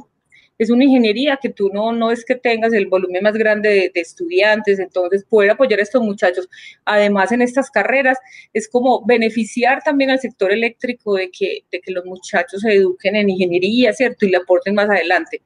es 0.60 0.70
una 0.70 0.84
ingeniería 0.84 1.39
que 1.41 1.50
tú 1.50 1.70
no, 1.74 1.94
no 1.94 2.12
es 2.12 2.25
que 2.25 2.36
tengas 2.36 2.74
el 2.74 2.88
volumen 2.88 3.24
más 3.24 3.34
grande 3.34 3.70
de, 3.70 3.91
de, 3.94 4.01
estudiantes, 4.01 4.77
entonces 4.77 5.24
poder 5.24 5.51
apoyar 5.51 5.79
a 5.79 5.84
estos 5.84 6.03
muchachos, 6.03 6.50
además 6.84 7.32
en 7.32 7.41
estas 7.41 7.72
carreras, 7.72 8.18
es 8.51 8.68
como 8.68 9.06
beneficiar 9.06 9.82
también 9.82 10.10
al 10.10 10.20
sector 10.20 10.51
eléctrico 10.51 11.15
de 11.15 11.32
que, 11.32 11.63
de 11.72 11.79
que 11.79 11.94
los 11.94 12.06
muchachos 12.06 12.62
se 12.62 12.74
eduquen 12.74 13.15
en 13.15 13.29
ingeniería, 13.29 13.94
¿cierto? 13.94 14.25
Y 14.25 14.32
le 14.32 14.38
aporten 14.38 14.75
más 14.75 14.89
adelante. 14.89 15.41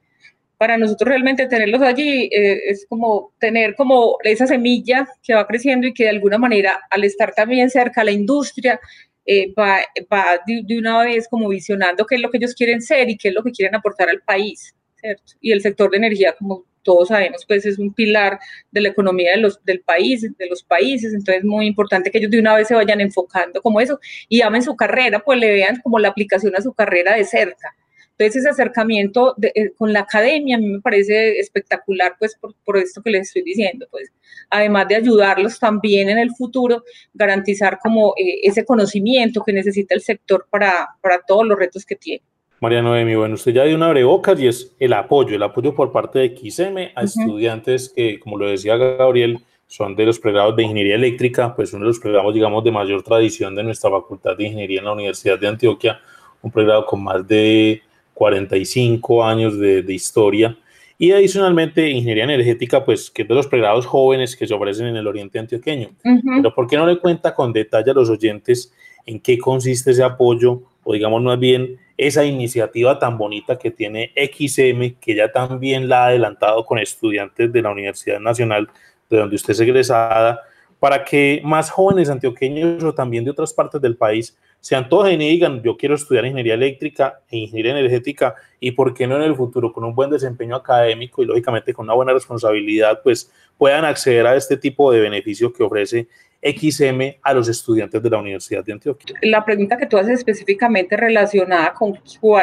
Para 0.58 0.78
nosotros 0.78 1.08
realmente 1.08 1.46
tenerlos 1.46 1.82
allí 1.82 2.28
eh, 2.32 2.60
es 2.68 2.86
como 2.88 3.32
tener 3.38 3.74
como 3.74 4.16
esa 4.22 4.46
semilla 4.46 5.06
que 5.22 5.34
va 5.34 5.46
creciendo 5.46 5.86
y 5.86 5.94
que 5.94 6.04
de 6.04 6.10
alguna 6.10 6.38
manera 6.38 6.80
al 6.90 7.04
estar 7.04 7.34
también 7.34 7.70
cerca 7.70 8.00
a 8.00 8.04
la 8.04 8.12
industria 8.12 8.80
eh, 9.26 9.52
va, 9.54 9.78
va 10.12 10.38
de, 10.46 10.78
una 10.78 11.02
vez 11.02 11.28
como 11.28 11.48
visionando 11.48 12.04
qué 12.06 12.16
es 12.16 12.20
lo 12.20 12.30
que 12.30 12.38
ellos 12.38 12.54
quieren 12.54 12.82
ser 12.82 13.08
y 13.08 13.16
qué 13.16 13.28
es 13.28 13.34
lo 13.34 13.42
que 13.42 13.52
quieren 13.52 13.74
aportar 13.74 14.08
al 14.10 14.20
país, 14.20 14.74
¿cierto? 14.96 15.32
Y 15.40 15.52
el 15.52 15.62
sector 15.62 15.90
de 15.90 15.96
energía, 15.96 16.34
como 16.38 16.64
todos 16.82 17.08
sabemos, 17.08 17.46
pues 17.46 17.64
es 17.64 17.78
un 17.78 17.94
pilar 17.94 18.38
de 18.70 18.82
la 18.82 18.90
economía 18.90 19.32
de 19.32 19.38
los, 19.38 19.64
del 19.64 19.80
país, 19.80 20.20
de 20.20 20.46
los 20.46 20.62
países, 20.62 21.14
entonces 21.14 21.38
es 21.38 21.44
muy 21.44 21.66
importante 21.66 22.10
que 22.10 22.18
ellos 22.18 22.30
de 22.30 22.38
una 22.38 22.54
vez 22.54 22.68
se 22.68 22.74
vayan 22.74 23.00
enfocando 23.00 23.62
como 23.62 23.80
eso 23.80 23.98
y 24.28 24.42
amen 24.42 24.62
su 24.62 24.76
carrera, 24.76 25.20
pues 25.20 25.38
le 25.38 25.50
vean 25.50 25.80
como 25.82 25.98
la 25.98 26.08
aplicación 26.08 26.54
a 26.54 26.60
su 26.60 26.74
carrera 26.74 27.16
de 27.16 27.24
cerca 27.24 27.74
entonces 28.16 28.42
ese 28.42 28.50
acercamiento 28.50 29.34
eh, 29.42 29.72
con 29.76 29.92
la 29.92 30.00
academia 30.00 30.56
a 30.56 30.60
mí 30.60 30.68
me 30.68 30.80
parece 30.80 31.38
espectacular, 31.38 32.14
pues 32.18 32.38
por, 32.64 32.76
esto 32.76 33.02
que 33.02 33.10
les 33.10 33.28
estoy 33.28 33.42
diciendo, 33.42 33.86
pues 33.90 34.12
además 34.50 34.86
de 34.88 34.96
ayudarlos 34.96 35.58
también 35.58 36.08
en 36.08 36.18
el 36.18 36.30
futuro, 36.30 36.84
garantizar 37.12 37.78
como 37.82 38.14
eh, 38.16 38.40
ese 38.44 38.64
conocimiento 38.64 39.42
que 39.44 39.52
necesita 39.52 39.94
el 39.94 40.00
sector 40.00 40.46
para, 40.48 40.90
para 41.00 41.20
todos 41.26 41.46
los 41.46 41.58
retos 41.58 41.84
que 41.84 41.96
tiene. 41.96 42.22
María 42.60 42.82
Noemi, 42.82 43.16
bueno, 43.16 43.34
usted 43.34 43.52
ya 43.52 43.64
dio 43.64 43.76
una 43.76 43.86
abrebocas 43.86 44.38
y 44.40 44.46
es 44.46 44.74
el 44.78 44.92
apoyo, 44.92 45.34
el 45.34 45.42
apoyo 45.42 45.74
por 45.74 45.90
parte 45.92 46.20
de 46.20 46.36
XM 46.36 46.92
a 46.94 47.02
estudiantes 47.02 47.92
que, 47.94 48.20
como 48.20 48.38
lo 48.38 48.48
decía 48.48 48.76
Gabriel, 48.76 49.40
son 49.66 49.96
de 49.96 50.06
los 50.06 50.20
pregrados 50.20 50.54
de 50.54 50.62
Ingeniería 50.62 50.94
Eléctrica, 50.94 51.54
pues 51.54 51.72
uno 51.72 51.84
de 51.84 51.88
los 51.88 51.98
pregrados, 51.98 52.32
digamos, 52.32 52.62
de 52.62 52.70
mayor 52.70 53.02
tradición 53.02 53.54
de 53.56 53.64
nuestra 53.64 53.90
Facultad 53.90 54.36
de 54.36 54.44
Ingeniería 54.44 54.78
en 54.78 54.84
la 54.84 54.92
Universidad 54.92 55.38
de 55.38 55.48
Antioquia, 55.48 56.00
un 56.42 56.50
pregrado 56.52 56.86
con 56.86 57.02
más 57.02 57.26
de 57.26 57.82
45 58.14 59.24
años 59.24 59.58
de, 59.58 59.84
historia. 59.88 60.56
Y 60.96 61.10
adicionalmente, 61.10 61.90
ingeniería 61.90 62.24
energética, 62.24 62.84
pues 62.84 63.10
que 63.10 63.22
es 63.22 63.28
de 63.28 63.34
los 63.34 63.48
pregrados 63.48 63.84
jóvenes 63.84 64.36
que 64.36 64.46
se 64.46 64.54
ofrecen 64.54 64.86
en 64.86 64.96
el 64.96 65.06
oriente 65.06 65.38
antioqueño. 65.38 65.90
Pero 66.02 66.54
¿por 66.54 66.66
qué 66.66 66.76
no 66.76 66.86
le 66.86 66.98
cuenta 66.98 67.34
con 67.34 67.52
detalle 67.52 67.90
a 67.90 67.94
los 67.94 68.08
oyentes 68.08 68.72
en 69.04 69.20
qué 69.20 69.36
consiste 69.36 69.90
ese 69.90 70.02
apoyo 70.02 70.62
o 70.84 70.92
digamos 70.92 71.22
más 71.22 71.38
bien 71.38 71.78
esa 71.96 72.24
iniciativa 72.24 72.98
tan 72.98 73.16
bonita 73.18 73.58
que 73.58 73.70
tiene 73.70 74.12
XM, 74.16 74.96
que 75.00 75.14
ya 75.14 75.32
también 75.32 75.88
la 75.88 76.04
ha 76.04 76.06
adelantado 76.08 76.64
con 76.64 76.78
estudiantes 76.78 77.52
de 77.52 77.62
la 77.62 77.70
Universidad 77.70 78.20
Nacional, 78.20 78.68
de 79.08 79.18
donde 79.18 79.36
usted 79.36 79.52
es 79.52 79.60
egresada, 79.60 80.40
para 80.84 81.02
que 81.02 81.40
más 81.42 81.70
jóvenes 81.70 82.10
antioqueños 82.10 82.84
o 82.84 82.92
también 82.92 83.24
de 83.24 83.30
otras 83.30 83.54
partes 83.54 83.80
del 83.80 83.96
país 83.96 84.36
se 84.60 84.76
antojen 84.76 85.18
y 85.22 85.30
digan, 85.30 85.62
yo 85.62 85.78
quiero 85.78 85.94
estudiar 85.94 86.26
ingeniería 86.26 86.52
eléctrica 86.52 87.22
e 87.30 87.38
ingeniería 87.38 87.72
energética 87.72 88.34
y 88.60 88.72
por 88.72 88.92
qué 88.92 89.06
no 89.06 89.16
en 89.16 89.22
el 89.22 89.34
futuro 89.34 89.72
con 89.72 89.82
un 89.84 89.94
buen 89.94 90.10
desempeño 90.10 90.54
académico 90.56 91.22
y 91.22 91.24
lógicamente 91.24 91.72
con 91.72 91.86
una 91.86 91.94
buena 91.94 92.12
responsabilidad, 92.12 93.00
pues 93.02 93.32
puedan 93.56 93.86
acceder 93.86 94.26
a 94.26 94.36
este 94.36 94.58
tipo 94.58 94.92
de 94.92 95.00
beneficio 95.00 95.50
que 95.54 95.62
ofrece 95.62 96.06
XM 96.42 97.16
a 97.22 97.32
los 97.32 97.48
estudiantes 97.48 98.02
de 98.02 98.10
la 98.10 98.18
Universidad 98.18 98.62
de 98.62 98.74
Antioquia. 98.74 99.16
La 99.22 99.42
pregunta 99.42 99.78
que 99.78 99.86
tú 99.86 99.96
haces 99.96 100.18
específicamente 100.18 100.98
relacionada 100.98 101.72
con 101.72 101.98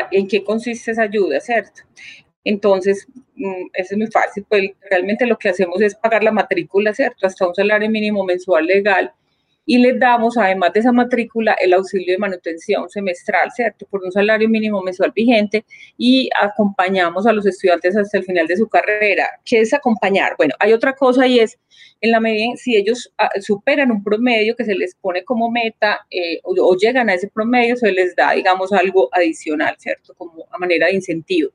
en 0.09 0.27
qué 0.27 0.43
consiste 0.43 0.89
esa 0.89 1.03
ayuda, 1.03 1.39
¿cierto? 1.39 1.81
Entonces, 2.43 3.07
mm, 3.35 3.67
eso 3.73 3.93
es 3.93 3.97
muy 3.97 4.07
fácil, 4.07 4.45
pues 4.49 4.71
realmente 4.89 5.25
lo 5.25 5.37
que 5.37 5.49
hacemos 5.49 5.81
es 5.81 5.95
pagar 5.95 6.23
la 6.23 6.31
matrícula, 6.31 6.93
¿cierto? 6.93 7.27
Hasta 7.27 7.47
un 7.47 7.55
salario 7.55 7.89
mínimo 7.89 8.23
mensual 8.23 8.65
legal 8.65 9.13
y 9.65 9.77
les 9.77 9.99
damos, 9.99 10.37
además 10.37 10.73
de 10.73 10.79
esa 10.79 10.91
matrícula, 10.91 11.53
el 11.53 11.73
auxilio 11.73 12.13
de 12.13 12.17
manutención 12.17 12.89
semestral, 12.89 13.51
¿cierto? 13.55 13.85
Por 13.89 14.03
un 14.03 14.11
salario 14.11 14.49
mínimo 14.49 14.81
mensual 14.81 15.11
vigente 15.15 15.65
y 15.97 16.29
acompañamos 16.41 17.27
a 17.27 17.33
los 17.33 17.45
estudiantes 17.45 17.95
hasta 17.95 18.17
el 18.17 18.23
final 18.23 18.47
de 18.47 18.57
su 18.57 18.67
carrera. 18.67 19.29
¿Qué 19.45 19.61
es 19.61 19.73
acompañar? 19.73 20.33
Bueno, 20.37 20.55
hay 20.59 20.73
otra 20.73 20.93
cosa 20.93 21.27
y 21.27 21.39
es, 21.39 21.59
en 22.01 22.11
la 22.11 22.19
medida, 22.19 22.55
si 22.55 22.75
ellos 22.75 23.13
ah, 23.19 23.29
superan 23.39 23.91
un 23.91 24.03
promedio 24.03 24.55
que 24.55 24.65
se 24.65 24.73
les 24.75 24.95
pone 24.95 25.23
como 25.23 25.51
meta 25.51 25.99
eh, 26.09 26.39
o 26.43 26.75
llegan 26.75 27.09
a 27.09 27.13
ese 27.13 27.29
promedio, 27.29 27.75
se 27.75 27.91
les 27.91 28.15
da, 28.15 28.31
digamos, 28.31 28.73
algo 28.73 29.09
adicional, 29.11 29.75
¿cierto? 29.77 30.13
Como 30.15 30.45
a 30.51 30.57
manera 30.57 30.87
de 30.87 30.95
incentivo 30.95 31.51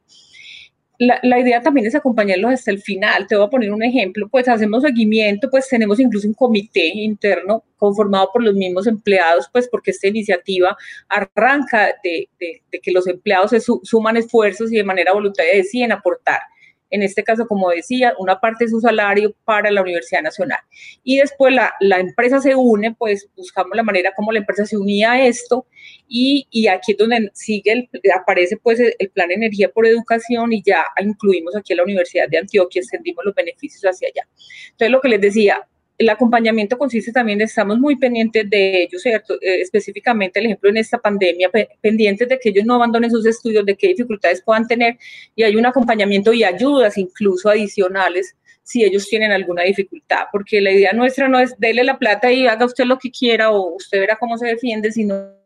la, 0.98 1.38
idea 1.38 1.60
también 1.60 1.86
es 1.86 1.94
acompañarlos 1.94 2.52
hasta 2.52 2.70
el 2.70 2.80
final. 2.80 3.26
Te 3.26 3.36
voy 3.36 3.46
a 3.46 3.50
poner 3.50 3.72
un 3.72 3.82
ejemplo, 3.82 4.28
pues 4.28 4.48
hacemos 4.48 4.82
seguimiento, 4.82 5.48
pues 5.50 5.68
tenemos 5.68 6.00
incluso 6.00 6.26
un 6.26 6.34
comité 6.34 6.86
interno 6.86 7.64
conformado 7.76 8.30
por 8.32 8.42
los 8.42 8.54
mismos 8.54 8.86
empleados, 8.86 9.48
pues 9.52 9.68
porque 9.68 9.90
esta 9.90 10.08
iniciativa 10.08 10.76
arranca 11.08 11.94
de, 12.02 12.28
que 12.38 12.92
los 12.92 13.06
empleados 13.06 13.50
se 13.50 13.60
suman 13.60 14.16
esfuerzos 14.16 14.72
y 14.72 14.76
de 14.76 14.84
manera 14.84 15.12
voluntaria 15.12 15.54
deciden 15.54 15.92
aportar 15.92 16.40
en 16.90 17.02
este 17.02 17.24
caso, 17.24 17.46
como 17.46 17.70
decía, 17.70 18.14
una 18.18 18.40
parte 18.40 18.64
de 18.64 18.70
su 18.70 18.80
salario 18.80 19.34
para 19.44 19.70
la 19.70 19.82
Universidad 19.82 20.22
Nacional. 20.22 20.58
Y 21.02 21.18
después 21.18 21.54
la, 21.54 21.72
la 21.80 21.98
empresa 21.98 22.40
se 22.40 22.54
une, 22.54 22.94
pues 22.94 23.28
buscamos 23.36 23.76
la 23.76 23.82
manera 23.82 24.12
como 24.14 24.32
la 24.32 24.38
empresa 24.38 24.64
se 24.66 24.76
unía 24.76 25.12
a 25.12 25.26
esto 25.26 25.66
y, 26.08 26.46
y 26.50 26.68
aquí 26.68 26.92
es 26.92 26.98
donde 26.98 27.30
sigue 27.34 27.72
el, 27.72 27.88
aparece 28.14 28.56
pues 28.56 28.80
el, 28.80 29.10
plan 29.10 29.30
Energía 29.30 29.70
por 29.70 29.86
Educación 29.86 30.52
y 30.52 30.62
ya 30.62 30.84
incluimos 31.00 31.56
aquí 31.56 31.72
a 31.72 31.76
la 31.76 31.84
Universidad 31.84 32.28
de 32.28 32.38
Antioquia, 32.38 32.80
extendimos 32.80 33.24
los 33.24 33.34
beneficios 33.34 33.82
hacia 33.82 34.08
allá. 34.08 34.28
Entonces, 34.70 34.90
lo 34.90 35.00
que 35.00 35.08
les 35.08 35.20
decía, 35.20 35.66
el 35.98 36.08
acompañamiento 36.08 36.76
consiste 36.76 37.12
también, 37.12 37.40
estamos 37.40 37.78
muy 37.78 37.96
pendientes 37.96 38.48
de 38.50 38.82
ellos, 38.82 39.02
¿cierto? 39.02 39.34
Eh, 39.40 39.60
específicamente, 39.60 40.40
el 40.40 40.46
ejemplo 40.46 40.70
en 40.70 40.76
esta 40.76 40.98
pandemia, 40.98 41.50
pendientes 41.80 42.28
de 42.28 42.38
que 42.38 42.50
ellos 42.50 42.64
no 42.64 42.74
abandonen 42.74 43.10
sus 43.10 43.24
estudios, 43.26 43.64
de 43.64 43.76
qué 43.76 43.88
dificultades 43.88 44.42
puedan 44.42 44.66
tener, 44.66 44.98
y 45.34 45.42
hay 45.42 45.56
un 45.56 45.66
acompañamiento 45.66 46.32
y 46.32 46.44
ayudas 46.44 46.98
incluso 46.98 47.48
adicionales 47.48 48.36
si 48.62 48.82
ellos 48.82 49.06
tienen 49.06 49.30
alguna 49.30 49.62
dificultad, 49.62 50.24
porque 50.32 50.60
la 50.60 50.72
idea 50.72 50.92
nuestra 50.92 51.28
no 51.28 51.38
es 51.38 51.56
dele 51.58 51.84
la 51.84 51.98
plata 51.98 52.32
y 52.32 52.48
haga 52.48 52.66
usted 52.66 52.84
lo 52.84 52.98
que 52.98 53.12
quiera 53.12 53.52
o 53.52 53.76
usted 53.76 54.00
verá 54.00 54.16
cómo 54.16 54.36
se 54.36 54.46
defiende, 54.48 54.90
sino 54.90 55.36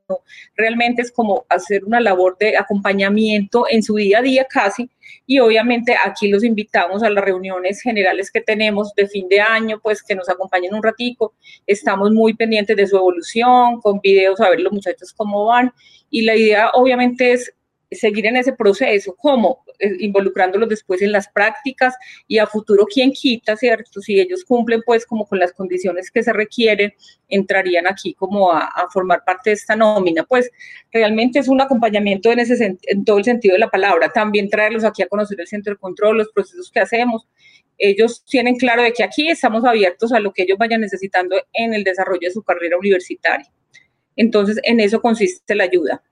realmente 0.56 1.02
es 1.02 1.12
como 1.12 1.44
hacer 1.48 1.84
una 1.84 2.00
labor 2.00 2.36
de 2.38 2.56
acompañamiento 2.56 3.64
en 3.68 3.82
su 3.82 3.96
día 3.96 4.18
a 4.18 4.22
día 4.22 4.46
casi. 4.48 4.90
Y 5.26 5.38
obviamente 5.38 5.94
aquí 6.04 6.28
los 6.28 6.44
invitamos 6.44 7.02
a 7.02 7.10
las 7.10 7.24
reuniones 7.24 7.80
generales 7.80 8.30
que 8.30 8.40
tenemos 8.40 8.94
de 8.94 9.08
fin 9.08 9.28
de 9.28 9.40
año, 9.40 9.80
pues 9.82 10.02
que 10.02 10.14
nos 10.14 10.28
acompañen 10.28 10.74
un 10.74 10.82
ratico, 10.82 11.34
estamos 11.66 12.10
muy 12.10 12.34
pendientes 12.34 12.76
de 12.76 12.86
su 12.86 12.96
evolución, 12.96 13.80
con 13.80 14.00
videos 14.00 14.40
a 14.40 14.50
ver 14.50 14.60
los 14.60 14.72
muchachos 14.72 15.12
cómo 15.12 15.46
van. 15.46 15.72
Y 16.10 16.22
la 16.22 16.36
idea 16.36 16.70
obviamente 16.74 17.32
es 17.32 17.52
seguir 17.90 18.26
en 18.26 18.36
ese 18.36 18.52
proceso, 18.52 19.14
¿cómo? 19.16 19.64
Eh, 19.80 19.96
involucrándolos 20.00 20.68
después 20.68 21.00
en 21.00 21.10
las 21.10 21.28
prácticas 21.28 21.94
y 22.28 22.36
a 22.36 22.46
futuro, 22.46 22.84
¿quién 22.84 23.12
quita, 23.12 23.56
cierto? 23.56 24.02
Si 24.02 24.20
ellos 24.20 24.44
cumplen 24.44 24.82
pues 24.84 25.06
como 25.06 25.26
con 25.26 25.38
las 25.38 25.54
condiciones 25.54 26.10
que 26.10 26.22
se 26.22 26.34
requieren, 26.34 26.92
entrarían 27.28 27.86
aquí 27.86 28.12
como 28.12 28.52
a, 28.52 28.70
formar 28.92 29.24
parte 29.24 29.50
de 29.50 29.54
esta 29.54 29.76
nómina. 29.76 30.24
Pues 30.24 30.50
realmente 30.92 31.38
es 31.38 31.48
un 31.48 31.62
acompañamiento 31.62 32.30
en, 32.30 32.40
en 32.82 33.04
todo 33.06 33.18
el 33.18 33.24
sentido 33.24 33.54
de 33.54 33.60
la 33.60 33.70
palabra. 33.70 34.10
También 34.12 34.50
traerlos 34.50 34.84
aquí 34.84 35.02
a 35.02 35.08
conocer 35.08 35.40
el 35.40 35.46
centro 35.46 35.72
de 35.72 35.78
control, 35.78 36.18
los 36.18 36.30
procesos 36.30 36.70
que 36.70 36.80
hacemos. 36.80 37.26
Ellos 37.78 38.22
tienen 38.26 38.56
claro 38.56 38.82
de 38.82 38.92
que 38.92 39.02
aquí 39.02 39.30
estamos 39.30 39.64
abiertos 39.64 40.12
a 40.12 40.20
lo 40.20 40.34
que 40.34 40.42
ellos 40.42 40.58
vayan 40.58 40.82
necesitando 40.82 41.36
en 41.54 41.72
el 41.72 41.84
desarrollo 41.84 42.28
de 42.28 42.32
su 42.32 42.42
carrera 42.42 42.76
universitaria. 42.76 43.50
Entonces, 44.14 44.58
en 44.64 44.80
eso 44.80 45.00
consiste 45.00 45.54
la 45.54 45.64
ayuda. 45.64 46.02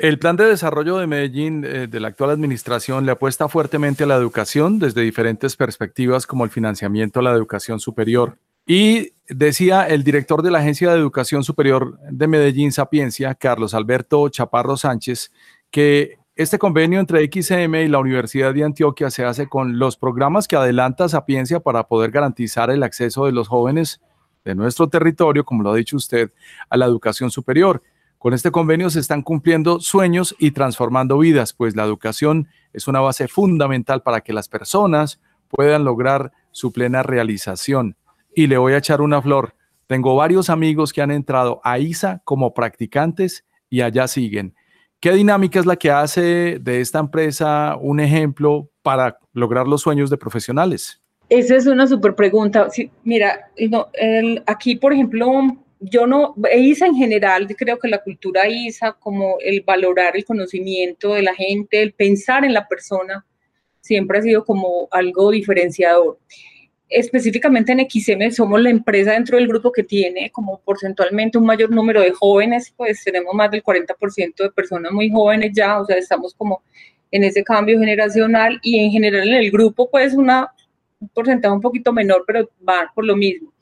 El 0.00 0.18
plan 0.18 0.34
de 0.34 0.46
desarrollo 0.46 0.96
de 0.96 1.06
Medellín 1.06 1.62
eh, 1.62 1.86
de 1.86 2.00
la 2.00 2.08
actual 2.08 2.30
administración 2.30 3.04
le 3.04 3.12
apuesta 3.12 3.50
fuertemente 3.50 4.04
a 4.04 4.06
la 4.06 4.16
educación 4.16 4.78
desde 4.78 5.02
diferentes 5.02 5.56
perspectivas 5.56 6.26
como 6.26 6.44
el 6.44 6.50
financiamiento 6.50 7.20
a 7.20 7.22
la 7.22 7.32
educación 7.32 7.80
superior. 7.80 8.38
Y 8.64 9.12
decía 9.28 9.86
el 9.86 10.02
director 10.02 10.40
de 10.40 10.50
la 10.50 10.60
Agencia 10.60 10.90
de 10.90 10.98
Educación 10.98 11.44
Superior 11.44 11.98
de 12.00 12.28
Medellín, 12.28 12.72
Sapiencia, 12.72 13.34
Carlos 13.34 13.74
Alberto 13.74 14.26
Chaparro 14.30 14.78
Sánchez, 14.78 15.32
que 15.70 16.16
este 16.34 16.58
convenio 16.58 16.98
entre 16.98 17.26
XM 17.30 17.74
y 17.74 17.88
la 17.88 17.98
Universidad 17.98 18.54
de 18.54 18.64
Antioquia 18.64 19.10
se 19.10 19.26
hace 19.26 19.48
con 19.48 19.78
los 19.78 19.98
programas 19.98 20.48
que 20.48 20.56
adelanta 20.56 21.10
Sapiencia 21.10 21.60
para 21.60 21.88
poder 21.88 22.10
garantizar 22.10 22.70
el 22.70 22.84
acceso 22.84 23.26
de 23.26 23.32
los 23.32 23.48
jóvenes 23.48 24.00
de 24.46 24.54
nuestro 24.54 24.88
territorio, 24.88 25.44
como 25.44 25.62
lo 25.62 25.72
ha 25.72 25.76
dicho 25.76 25.98
usted, 25.98 26.32
a 26.70 26.78
la 26.78 26.86
educación 26.86 27.30
superior. 27.30 27.82
Con 28.20 28.34
este 28.34 28.50
convenio 28.50 28.90
se 28.90 29.00
están 29.00 29.22
cumpliendo 29.22 29.80
sueños 29.80 30.36
y 30.38 30.50
transformando 30.50 31.16
vidas, 31.16 31.54
pues 31.54 31.74
la 31.74 31.84
educación 31.84 32.48
es 32.74 32.86
una 32.86 33.00
base 33.00 33.28
fundamental 33.28 34.02
para 34.02 34.20
que 34.20 34.34
las 34.34 34.46
personas 34.46 35.22
puedan 35.48 35.84
lograr 35.84 36.30
su 36.50 36.70
plena 36.70 37.02
realización. 37.02 37.96
Y 38.34 38.46
le 38.46 38.58
voy 38.58 38.74
a 38.74 38.76
echar 38.76 39.00
una 39.00 39.22
flor. 39.22 39.54
Tengo 39.86 40.16
varios 40.16 40.50
amigos 40.50 40.92
que 40.92 41.00
han 41.00 41.10
entrado 41.10 41.62
a 41.64 41.78
ISA 41.78 42.20
como 42.26 42.52
practicantes 42.52 43.46
y 43.70 43.80
allá 43.80 44.06
siguen. 44.06 44.54
¿Qué 45.00 45.12
dinámica 45.12 45.58
es 45.58 45.64
la 45.64 45.76
que 45.76 45.90
hace 45.90 46.58
de 46.60 46.82
esta 46.82 46.98
empresa 46.98 47.78
un 47.80 48.00
ejemplo 48.00 48.68
para 48.82 49.18
lograr 49.32 49.66
los 49.66 49.80
sueños 49.80 50.10
de 50.10 50.18
profesionales? 50.18 51.00
Esa 51.30 51.56
es 51.56 51.66
una 51.66 51.86
súper 51.86 52.14
pregunta. 52.14 52.68
mira, 53.02 53.50
aquí, 54.46 54.76
por 54.76 54.92
ejemplo, 54.92 55.56
yo 55.80 56.06
no, 56.06 56.34
ISA 56.54 56.86
en 56.86 56.94
general, 56.94 57.48
creo 57.56 57.78
que 57.78 57.88
la 57.88 58.02
cultura 58.02 58.46
ISA, 58.48 58.92
como 58.92 59.38
el 59.40 59.62
valorar 59.62 60.14
el 60.16 60.26
conocimiento 60.26 61.14
de 61.14 61.22
la 61.22 61.34
gente, 61.34 61.80
el 61.80 61.92
pensar 61.94 62.44
en 62.44 62.52
la 62.52 62.68
persona, 62.68 63.26
siempre 63.80 64.18
ha 64.18 64.22
sido 64.22 64.44
como 64.44 64.88
algo 64.90 65.30
diferenciador. 65.30 66.18
Específicamente 66.88 67.72
en 67.72 67.88
XM 67.88 68.30
somos 68.30 68.60
la 68.60 68.68
empresa 68.68 69.12
dentro 69.12 69.38
del 69.38 69.48
grupo 69.48 69.72
que 69.72 69.84
tiene 69.84 70.30
como 70.30 70.60
porcentualmente 70.60 71.38
un 71.38 71.46
mayor 71.46 71.70
número 71.70 72.02
de 72.02 72.10
jóvenes, 72.10 72.72
pues 72.76 73.02
tenemos 73.02 73.32
más 73.32 73.50
del 73.50 73.62
40% 73.62 74.34
de 74.36 74.50
personas 74.50 74.92
muy 74.92 75.10
jóvenes 75.10 75.52
ya, 75.54 75.80
o 75.80 75.86
sea, 75.86 75.96
estamos 75.96 76.34
como 76.34 76.62
en 77.10 77.24
ese 77.24 77.42
cambio 77.42 77.78
generacional 77.78 78.58
y 78.62 78.80
en 78.80 78.90
general 78.90 79.28
en 79.28 79.34
el 79.34 79.50
grupo 79.50 79.88
pues 79.88 80.14
una, 80.14 80.52
un 80.98 81.08
porcentaje 81.08 81.54
un 81.54 81.60
poquito 81.60 81.92
menor, 81.92 82.24
pero 82.26 82.50
va 82.68 82.90
por 82.94 83.04
lo 83.04 83.16
mismo. 83.16 83.52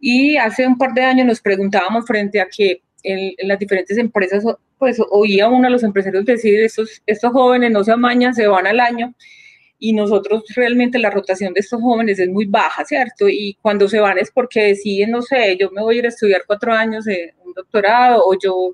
Y 0.00 0.36
hace 0.36 0.66
un 0.66 0.76
par 0.76 0.92
de 0.92 1.02
años 1.02 1.26
nos 1.26 1.40
preguntábamos 1.40 2.06
frente 2.06 2.40
a 2.40 2.46
que 2.46 2.82
en, 3.02 3.34
las 3.48 3.58
diferentes 3.58 3.96
empresas, 3.98 4.44
pues 4.78 5.00
oía 5.10 5.48
uno 5.48 5.66
a 5.68 5.70
los 5.70 5.82
empresarios 5.82 6.24
decir, 6.24 6.60
estos, 6.60 7.02
estos 7.06 7.32
jóvenes 7.32 7.70
no 7.70 7.84
se 7.84 7.92
amañan, 7.92 8.34
se 8.34 8.46
van 8.46 8.66
al 8.66 8.80
año, 8.80 9.14
y 9.78 9.92
nosotros 9.92 10.44
realmente 10.56 10.98
la 10.98 11.10
rotación 11.10 11.52
de 11.52 11.60
estos 11.60 11.80
jóvenes 11.80 12.18
es 12.18 12.28
muy 12.28 12.46
baja, 12.46 12.84
¿cierto? 12.84 13.28
Y 13.28 13.58
cuando 13.60 13.88
se 13.88 14.00
van 14.00 14.18
es 14.18 14.30
porque 14.30 14.62
deciden, 14.62 15.10
no 15.10 15.22
sé, 15.22 15.56
yo 15.58 15.70
me 15.72 15.82
voy 15.82 15.96
a 15.96 15.98
ir 15.98 16.04
a 16.06 16.08
estudiar 16.08 16.44
cuatro 16.46 16.72
años 16.72 17.04
de 17.04 17.34
un 17.44 17.52
doctorado 17.52 18.22
o 18.24 18.34
yo 18.42 18.72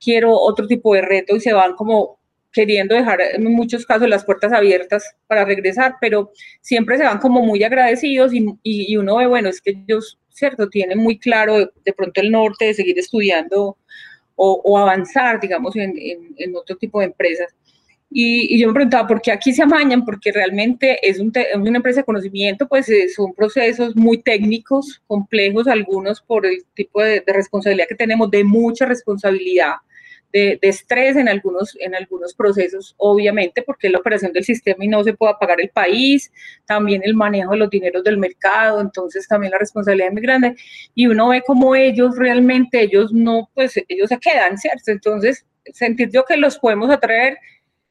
quiero 0.00 0.32
otro 0.32 0.66
tipo 0.66 0.94
de 0.94 1.02
reto 1.02 1.36
y 1.36 1.40
se 1.40 1.52
van 1.52 1.74
como 1.74 2.18
queriendo 2.52 2.94
dejar 2.94 3.20
en 3.20 3.44
muchos 3.52 3.84
casos 3.84 4.08
las 4.08 4.24
puertas 4.24 4.52
abiertas 4.52 5.04
para 5.26 5.44
regresar, 5.44 5.96
pero 6.00 6.30
siempre 6.60 6.96
se 6.96 7.04
van 7.04 7.18
como 7.18 7.42
muy 7.42 7.62
agradecidos 7.64 8.32
y, 8.32 8.46
y, 8.62 8.96
uno 8.96 9.16
ve, 9.16 9.26
bueno, 9.26 9.48
es 9.48 9.60
que 9.60 9.72
ellos, 9.72 10.18
¿cierto? 10.36 10.68
Tienen 10.68 10.98
muy 10.98 11.18
claro 11.18 11.70
de, 11.84 11.92
pronto 11.92 12.20
el 12.20 12.30
norte 12.30 12.66
de 12.66 12.74
seguir 12.74 12.98
estudiando 12.98 13.78
o, 14.38 14.78
avanzar, 14.78 15.40
digamos, 15.40 15.74
en, 15.76 16.54
otro 16.54 16.76
tipo 16.76 17.00
de 17.00 17.06
empresas. 17.06 17.54
Y, 18.10 18.58
yo 18.58 18.68
me 18.68 18.74
preguntaba, 18.74 19.08
¿por 19.08 19.22
qué 19.22 19.32
aquí 19.32 19.54
se 19.54 19.62
amañan? 19.62 20.04
Porque 20.04 20.30
realmente 20.30 20.98
es, 21.02 21.18
un 21.18 21.32
una 21.54 21.78
empresa 21.78 22.00
de 22.00 22.04
conocimiento, 22.04 22.68
pues 22.68 22.86
eh, 22.90 23.08
son 23.08 23.32
procesos 23.32 23.96
muy 23.96 24.22
técnicos, 24.22 25.02
complejos, 25.06 25.66
algunos 25.68 26.20
por 26.20 26.44
el 26.44 26.64
tipo 26.74 27.00
de 27.02 27.24
responsabilidad 27.26 27.88
que 27.88 27.94
tenemos, 27.94 28.30
de 28.30 28.44
mucha 28.44 28.84
responsabilidad 28.84 29.76
de, 30.32 30.58
estrés 30.62 31.16
en 31.16 31.28
algunos, 31.28 31.76
en 31.80 31.94
algunos 31.94 32.34
procesos, 32.34 32.94
obviamente, 32.98 33.62
porque 33.62 33.86
es 33.86 33.92
la 33.92 33.98
operación 33.98 34.32
del 34.32 34.44
sistema 34.44 34.84
y 34.84 34.88
no 34.88 35.02
se 35.04 35.14
puede 35.14 35.34
pagar 35.40 35.60
el 35.60 35.70
país, 35.70 36.32
también 36.66 37.02
el 37.04 37.14
manejo 37.14 37.52
de 37.52 37.58
los 37.58 37.70
dineros 37.70 38.04
del 38.04 38.18
mercado, 38.18 38.80
entonces 38.80 39.26
también 39.28 39.52
la 39.52 39.58
responsabilidad 39.58 40.08
es 40.08 40.12
muy 40.12 40.22
grande, 40.22 40.56
y 40.94 41.06
uno 41.06 41.28
ve 41.28 41.42
como 41.46 41.74
ellos 41.74 42.16
realmente, 42.16 42.82
ellos 42.82 43.12
no, 43.12 43.50
pues 43.54 43.74
ellos 43.88 44.08
se 44.08 44.18
quedan, 44.18 44.58
¿cierto? 44.58 44.90
Entonces, 44.90 45.46
sentir 45.72 46.10
yo 46.10 46.24
que 46.24 46.36
los 46.36 46.58
podemos 46.58 46.90
atraer 46.90 47.38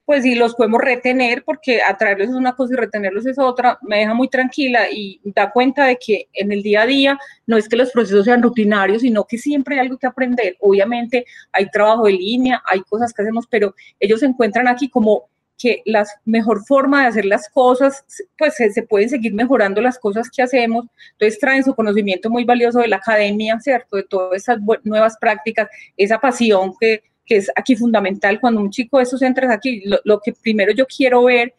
pues 0.05 0.23
si 0.23 0.35
los 0.35 0.55
podemos 0.55 0.81
retener, 0.81 1.43
porque 1.43 1.81
atraerlos 1.81 2.29
es 2.29 2.35
una 2.35 2.55
cosa 2.55 2.73
y 2.73 2.77
retenerlos 2.77 3.25
es 3.25 3.39
otra, 3.39 3.79
me 3.81 3.99
deja 3.99 4.13
muy 4.13 4.27
tranquila 4.27 4.89
y 4.91 5.19
da 5.23 5.51
cuenta 5.51 5.85
de 5.85 5.97
que 5.97 6.29
en 6.33 6.51
el 6.51 6.61
día 6.61 6.83
a 6.83 6.85
día 6.85 7.19
no 7.47 7.57
es 7.57 7.67
que 7.67 7.75
los 7.75 7.91
procesos 7.91 8.25
sean 8.25 8.43
rutinarios, 8.43 9.01
sino 9.01 9.25
que 9.25 9.37
siempre 9.37 9.75
hay 9.75 9.81
algo 9.81 9.97
que 9.97 10.07
aprender. 10.07 10.57
Obviamente 10.59 11.25
hay 11.51 11.69
trabajo 11.71 12.05
de 12.05 12.13
línea, 12.13 12.61
hay 12.65 12.81
cosas 12.81 13.13
que 13.13 13.23
hacemos, 13.23 13.47
pero 13.47 13.73
ellos 13.99 14.19
se 14.19 14.27
encuentran 14.27 14.67
aquí 14.67 14.89
como 14.89 15.23
que 15.57 15.81
la 15.85 16.05
mejor 16.25 16.65
forma 16.65 17.01
de 17.01 17.07
hacer 17.07 17.25
las 17.25 17.49
cosas, 17.49 18.05
pues 18.37 18.55
se, 18.55 18.71
se, 18.71 18.83
pueden 18.83 19.09
seguir 19.09 19.33
mejorando 19.33 19.81
las 19.81 19.97
cosas 19.97 20.29
que 20.29 20.41
hacemos, 20.41 20.85
entonces 21.13 21.39
traen 21.39 21.63
su 21.63 21.73
conocimiento 21.73 22.29
muy 22.29 22.43
valioso 22.43 22.79
de 22.79 22.89
la 22.89 22.97
academia, 22.97 23.59
¿cierto? 23.61 23.95
De 23.95 24.03
todas 24.03 24.41
esas 24.41 24.59
nuevas 24.83 25.17
prácticas, 25.17 25.69
esa 25.95 26.19
pasión 26.19 26.73
que 26.79 27.03
que 27.25 27.37
es 27.37 27.51
aquí 27.55 27.75
fundamental. 27.75 28.39
Cuando 28.39 28.61
un 28.61 28.69
chico 28.69 28.97
de 28.97 29.03
esos 29.03 29.21
entra 29.21 29.51
aquí, 29.53 29.83
lo, 30.03 30.19
que 30.19 30.33
primero 30.33 30.71
yo 30.73 30.85
quiero 30.85 31.23
ver 31.23 31.53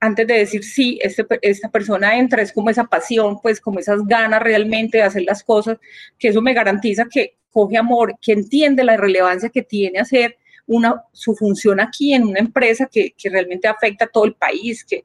antes 0.00 0.26
de 0.26 0.34
decir 0.34 0.64
sí, 0.64 0.98
este, 1.00 1.24
esta 1.42 1.70
persona 1.70 2.18
entra, 2.18 2.42
es 2.42 2.52
como 2.52 2.70
esa 2.70 2.84
pasión, 2.84 3.40
pues 3.40 3.60
como 3.60 3.78
esas 3.78 4.04
ganas 4.04 4.42
realmente 4.42 4.98
de 4.98 5.04
hacer 5.04 5.22
las 5.22 5.44
cosas, 5.44 5.78
que 6.18 6.28
eso 6.28 6.42
me 6.42 6.54
garantiza 6.54 7.06
que 7.08 7.36
coge 7.52 7.76
amor, 7.76 8.16
que 8.20 8.32
entiende 8.32 8.82
la 8.82 8.96
relevancia 8.96 9.48
que 9.48 9.62
tiene 9.62 10.00
hacer 10.00 10.38
una, 10.66 11.04
su 11.12 11.34
función 11.36 11.78
aquí 11.78 12.14
en 12.14 12.24
una 12.24 12.40
empresa 12.40 12.88
que, 12.90 13.14
que 13.16 13.30
realmente 13.30 13.68
afecta 13.68 14.06
a 14.06 14.08
todo 14.08 14.24
el 14.24 14.34
país, 14.34 14.84
que, 14.84 15.04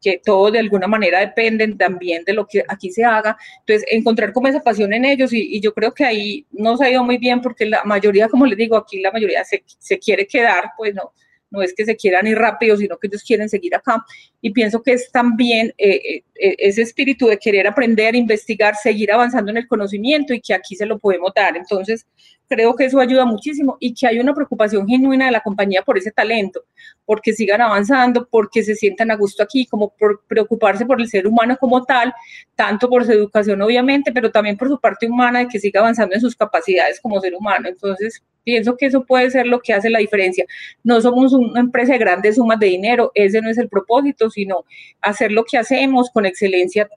que 0.00 0.20
todos 0.24 0.52
de 0.52 0.60
alguna 0.60 0.86
manera 0.86 1.20
dependen 1.20 1.76
también 1.76 2.24
de 2.24 2.32
lo 2.32 2.46
que 2.46 2.64
aquí 2.68 2.90
se 2.90 3.04
haga. 3.04 3.36
Entonces, 3.60 3.86
encontrar 3.90 4.32
como 4.32 4.48
esa 4.48 4.60
pasión 4.60 4.92
en 4.92 5.04
ellos 5.04 5.32
y, 5.32 5.60
yo 5.60 5.74
creo 5.74 5.92
que 5.92 6.04
ahí 6.04 6.46
nos 6.50 6.80
ha 6.80 6.90
ido 6.90 7.02
muy 7.02 7.18
bien 7.18 7.40
porque 7.40 7.66
la 7.66 7.82
mayoría, 7.84 8.28
como 8.28 8.46
les 8.46 8.56
digo, 8.56 8.76
aquí 8.76 9.00
la 9.00 9.10
mayoría 9.10 9.44
se, 9.44 9.64
se 9.78 9.98
quiere 9.98 10.26
quedar, 10.26 10.70
pues 10.76 10.94
no, 10.94 11.12
no 11.50 11.62
es 11.62 11.74
que 11.74 11.84
se 11.84 11.96
quieran 11.96 12.26
ir 12.26 12.38
rápido, 12.38 12.76
sino 12.76 12.98
que 12.98 13.06
ellos 13.06 13.22
quieren 13.22 13.48
seguir 13.48 13.74
acá. 13.74 14.04
Y 14.40 14.50
pienso 14.50 14.82
que 14.82 14.92
es 14.92 15.10
también 15.10 15.74
eh, 15.78 16.00
eh, 16.04 16.22
eh, 16.34 16.56
ese 16.58 16.82
espíritu 16.82 17.26
de 17.26 17.38
querer 17.38 17.66
aprender, 17.66 18.14
investigar, 18.14 18.74
seguir 18.76 19.12
avanzando 19.12 19.50
en 19.50 19.58
el 19.58 19.66
conocimiento 19.66 20.34
y 20.34 20.40
que 20.40 20.54
aquí 20.54 20.76
se 20.76 20.86
lo 20.86 20.98
podemos 20.98 21.32
dar. 21.34 21.56
Entonces, 21.56 22.06
creo 22.48 22.74
que 22.74 22.86
eso 22.86 22.98
ayuda 22.98 23.24
muchísimo 23.24 23.76
y 23.78 23.94
que 23.94 24.06
hay 24.06 24.18
una 24.18 24.34
preocupación 24.34 24.86
genuina 24.88 25.26
de 25.26 25.32
la 25.32 25.40
compañía 25.40 25.82
por 25.82 25.98
ese 25.98 26.10
talento, 26.10 26.64
porque 27.04 27.32
sigan 27.32 27.60
avanzando, 27.60 28.26
porque 28.30 28.62
se 28.62 28.74
sientan 28.74 29.10
a 29.10 29.16
gusto 29.16 29.42
aquí, 29.42 29.66
como 29.66 29.90
por 29.90 30.22
preocuparse 30.26 30.86
por 30.86 31.00
el 31.00 31.08
ser 31.08 31.26
humano 31.26 31.56
como 31.60 31.84
tal, 31.84 32.12
tanto 32.54 32.88
por 32.88 33.04
su 33.04 33.12
educación 33.12 33.60
obviamente, 33.62 34.12
pero 34.12 34.30
también 34.30 34.56
por 34.56 34.68
su 34.68 34.80
parte 34.80 35.06
humana 35.06 35.40
de 35.40 35.48
que 35.48 35.60
siga 35.60 35.80
avanzando 35.80 36.14
en 36.14 36.20
sus 36.20 36.34
capacidades 36.34 37.00
como 37.00 37.20
ser 37.20 37.34
humano. 37.34 37.68
Entonces, 37.68 38.22
pienso 38.44 38.76
que 38.76 38.86
eso 38.86 39.04
puede 39.04 39.30
ser 39.30 39.46
lo 39.46 39.60
que 39.60 39.74
hace 39.74 39.90
la 39.90 39.98
diferencia. 39.98 40.46
No 40.82 41.00
somos 41.02 41.34
una 41.34 41.60
empresa 41.60 41.92
de 41.92 41.98
grandes 41.98 42.36
sumas 42.36 42.58
de 42.58 42.66
dinero, 42.66 43.12
ese 43.14 43.42
no 43.42 43.50
es 43.50 43.58
el 43.58 43.68
propósito, 43.68 44.30
sino 44.30 44.64
hacer 45.02 45.32
lo 45.32 45.44
que 45.44 45.58
hacemos 45.58 46.10
con 46.10 46.24
excelencia 46.24 46.88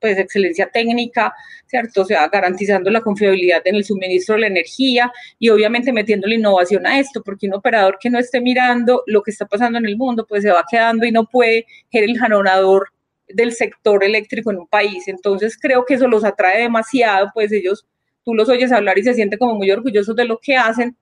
pues 0.00 0.18
excelencia 0.18 0.68
técnica, 0.72 1.34
¿cierto? 1.66 2.02
O 2.02 2.04
sea, 2.04 2.28
garantizando 2.28 2.90
la 2.90 3.00
confiabilidad 3.00 3.62
en 3.64 3.76
el 3.76 3.84
suministro 3.84 4.34
de 4.34 4.42
la 4.42 4.46
energía 4.48 5.12
y 5.38 5.48
obviamente 5.48 5.92
metiendo 5.92 6.26
la 6.26 6.34
innovación 6.34 6.86
a 6.86 6.98
esto, 6.98 7.22
porque 7.22 7.46
un 7.46 7.54
operador 7.54 7.98
que 8.00 8.10
no 8.10 8.18
esté 8.18 8.40
mirando 8.40 9.02
lo 9.06 9.22
que 9.22 9.30
está 9.30 9.46
pasando 9.46 9.78
en 9.78 9.86
el 9.86 9.96
mundo, 9.96 10.26
pues 10.28 10.42
se 10.42 10.50
va 10.50 10.64
quedando 10.70 11.06
y 11.06 11.12
no 11.12 11.26
puede 11.26 11.66
ser 11.90 12.04
el 12.04 12.18
jalonador 12.18 12.92
del 13.28 13.52
sector 13.52 14.04
eléctrico 14.04 14.50
en 14.50 14.58
un 14.58 14.66
país. 14.66 15.08
Entonces 15.08 15.58
creo 15.60 15.84
que 15.84 15.94
eso 15.94 16.08
los 16.08 16.24
atrae 16.24 16.62
demasiado, 16.62 17.30
pues 17.34 17.52
ellos, 17.52 17.86
tú 18.24 18.34
los 18.34 18.48
oyes 18.48 18.72
hablar 18.72 18.98
y 18.98 19.02
se 19.02 19.14
sienten 19.14 19.38
como 19.38 19.54
muy 19.54 19.70
orgullosos 19.70 20.14
de 20.16 20.24
lo 20.24 20.38
que 20.38 20.56
hacen, 20.56 20.96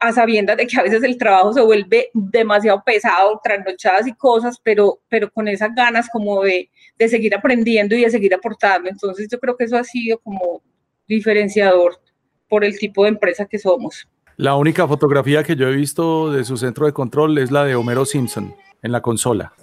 a 0.00 0.12
sabiendas 0.12 0.56
de 0.56 0.66
que 0.66 0.78
a 0.78 0.82
veces 0.82 1.02
el 1.02 1.16
trabajo 1.16 1.52
se 1.52 1.60
vuelve 1.60 2.10
demasiado 2.12 2.82
pesado, 2.84 3.40
trasnochadas 3.42 4.06
y 4.06 4.12
cosas, 4.14 4.58
pero, 4.62 5.00
pero 5.08 5.30
con 5.30 5.48
esas 5.48 5.74
ganas 5.74 6.08
como 6.10 6.42
de, 6.42 6.70
de 6.98 7.08
seguir 7.08 7.34
aprendiendo 7.34 7.94
y 7.94 8.02
de 8.02 8.10
seguir 8.10 8.34
aportando. 8.34 8.88
Entonces 8.88 9.28
yo 9.30 9.38
creo 9.38 9.56
que 9.56 9.64
eso 9.64 9.76
ha 9.76 9.84
sido 9.84 10.18
como 10.18 10.62
diferenciador 11.06 12.00
por 12.48 12.64
el 12.64 12.78
tipo 12.78 13.04
de 13.04 13.10
empresa 13.10 13.46
que 13.46 13.58
somos. 13.58 14.08
La 14.36 14.56
única 14.56 14.86
fotografía 14.86 15.42
que 15.42 15.56
yo 15.56 15.68
he 15.68 15.74
visto 15.74 16.32
de 16.32 16.44
su 16.44 16.56
centro 16.56 16.86
de 16.86 16.92
control 16.92 17.38
es 17.38 17.50
la 17.50 17.64
de 17.64 17.74
Homero 17.74 18.04
Simpson 18.04 18.54
en 18.82 18.92
la 18.92 19.02
consola. 19.02 19.52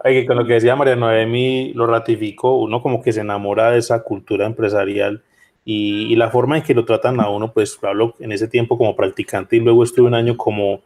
Ay, 0.00 0.20
que 0.20 0.26
con 0.26 0.36
lo 0.36 0.46
que 0.46 0.54
decía 0.54 0.76
María 0.76 0.96
Noemi 0.96 1.72
lo 1.74 1.86
ratificó, 1.86 2.58
uno 2.58 2.82
como 2.82 3.02
que 3.02 3.12
se 3.12 3.20
enamora 3.20 3.70
de 3.70 3.78
esa 3.78 4.02
cultura 4.02 4.46
empresarial 4.46 5.22
y, 5.70 6.16
la 6.16 6.30
forma 6.30 6.56
en 6.56 6.62
que 6.62 6.72
lo 6.72 6.86
tratan 6.86 7.20
a 7.20 7.28
uno, 7.28 7.52
pues 7.52 7.78
hablo 7.82 8.14
en 8.20 8.32
ese 8.32 8.48
tiempo 8.48 8.78
como 8.78 8.96
practicante 8.96 9.56
y 9.56 9.60
luego 9.60 9.84
estuve 9.84 10.06
un 10.06 10.14
año 10.14 10.34
como, 10.34 10.80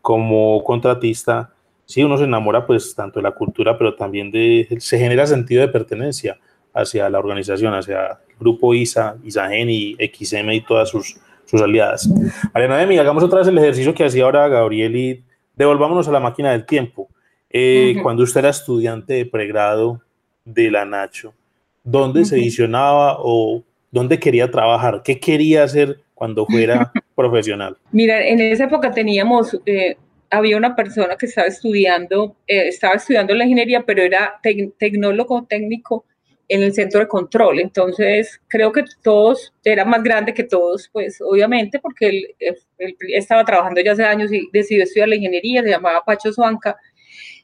como 0.00 0.62
contratista, 0.62 1.52
sí, 1.84 2.04
uno 2.04 2.16
se 2.16 2.24
enamora 2.24 2.64
pues 2.64 2.94
tanto 2.94 3.18
de 3.18 3.24
la 3.24 3.32
cultura, 3.32 3.76
pero 3.76 3.96
también 3.96 4.30
de, 4.30 4.68
se 4.78 5.00
genera 5.00 5.26
sentido 5.26 5.62
de 5.62 5.68
pertenencia 5.68 6.38
hacia 6.72 7.10
la 7.10 7.18
organización, 7.18 7.74
hacia 7.74 8.20
el 8.28 8.36
grupo 8.38 8.72
ISA, 8.72 9.16
ISAGEN 9.24 9.68
y 9.68 9.96
XM 9.96 10.52
y 10.52 10.60
todas 10.60 10.90
sus, 10.90 11.16
sus 11.44 11.60
aliadas. 11.60 12.08
Mariana 12.54 13.00
hagamos 13.00 13.24
otra 13.24 13.40
vez 13.40 13.48
el 13.48 13.58
ejercicio 13.58 13.92
que 13.94 14.04
hacía 14.04 14.22
ahora 14.22 14.46
Gabriel 14.46 14.94
y 14.94 15.24
devolvámonos 15.56 16.06
a 16.06 16.12
la 16.12 16.20
máquina 16.20 16.52
del 16.52 16.66
tiempo. 16.66 17.08
Eh, 17.50 17.96
cuando 18.00 18.22
usted 18.22 18.38
era 18.38 18.50
estudiante 18.50 19.14
de 19.14 19.26
pregrado 19.26 20.00
de 20.44 20.70
la 20.70 20.84
Nacho, 20.84 21.34
¿dónde 21.82 22.24
se 22.24 22.36
edicionaba 22.36 23.16
o 23.18 23.64
dónde 23.90 24.18
quería 24.18 24.50
trabajar, 24.50 25.02
qué 25.04 25.18
quería 25.18 25.64
hacer 25.64 26.00
cuando 26.14 26.46
fuera 26.46 26.92
profesional. 27.14 27.76
Mira, 27.92 28.26
en 28.26 28.40
esa 28.40 28.64
época 28.64 28.90
teníamos, 28.90 29.58
eh, 29.66 29.96
había 30.30 30.56
una 30.56 30.76
persona 30.76 31.16
que 31.16 31.26
estaba 31.26 31.48
estudiando, 31.48 32.36
eh, 32.46 32.68
estaba 32.68 32.94
estudiando 32.94 33.34
la 33.34 33.44
ingeniería, 33.44 33.82
pero 33.84 34.02
era 34.02 34.40
tecnólogo 34.78 35.44
técnico 35.46 36.04
en 36.48 36.62
el 36.62 36.74
centro 36.74 37.00
de 37.00 37.08
control. 37.08 37.60
Entonces, 37.60 38.40
creo 38.48 38.72
que 38.72 38.84
todos, 39.02 39.52
era 39.64 39.84
más 39.84 40.02
grande 40.02 40.34
que 40.34 40.44
todos, 40.44 40.88
pues 40.92 41.20
obviamente, 41.20 41.78
porque 41.78 42.08
él, 42.08 42.26
él, 42.38 42.96
estaba 43.14 43.44
trabajando 43.44 43.80
ya 43.80 43.92
hace 43.92 44.04
años 44.04 44.32
y 44.32 44.48
decidió 44.52 44.82
estudiar 44.82 45.08
la 45.08 45.16
ingeniería, 45.16 45.62
se 45.62 45.70
llamaba 45.70 46.04
Pacho 46.04 46.32
Suanca. 46.32 46.76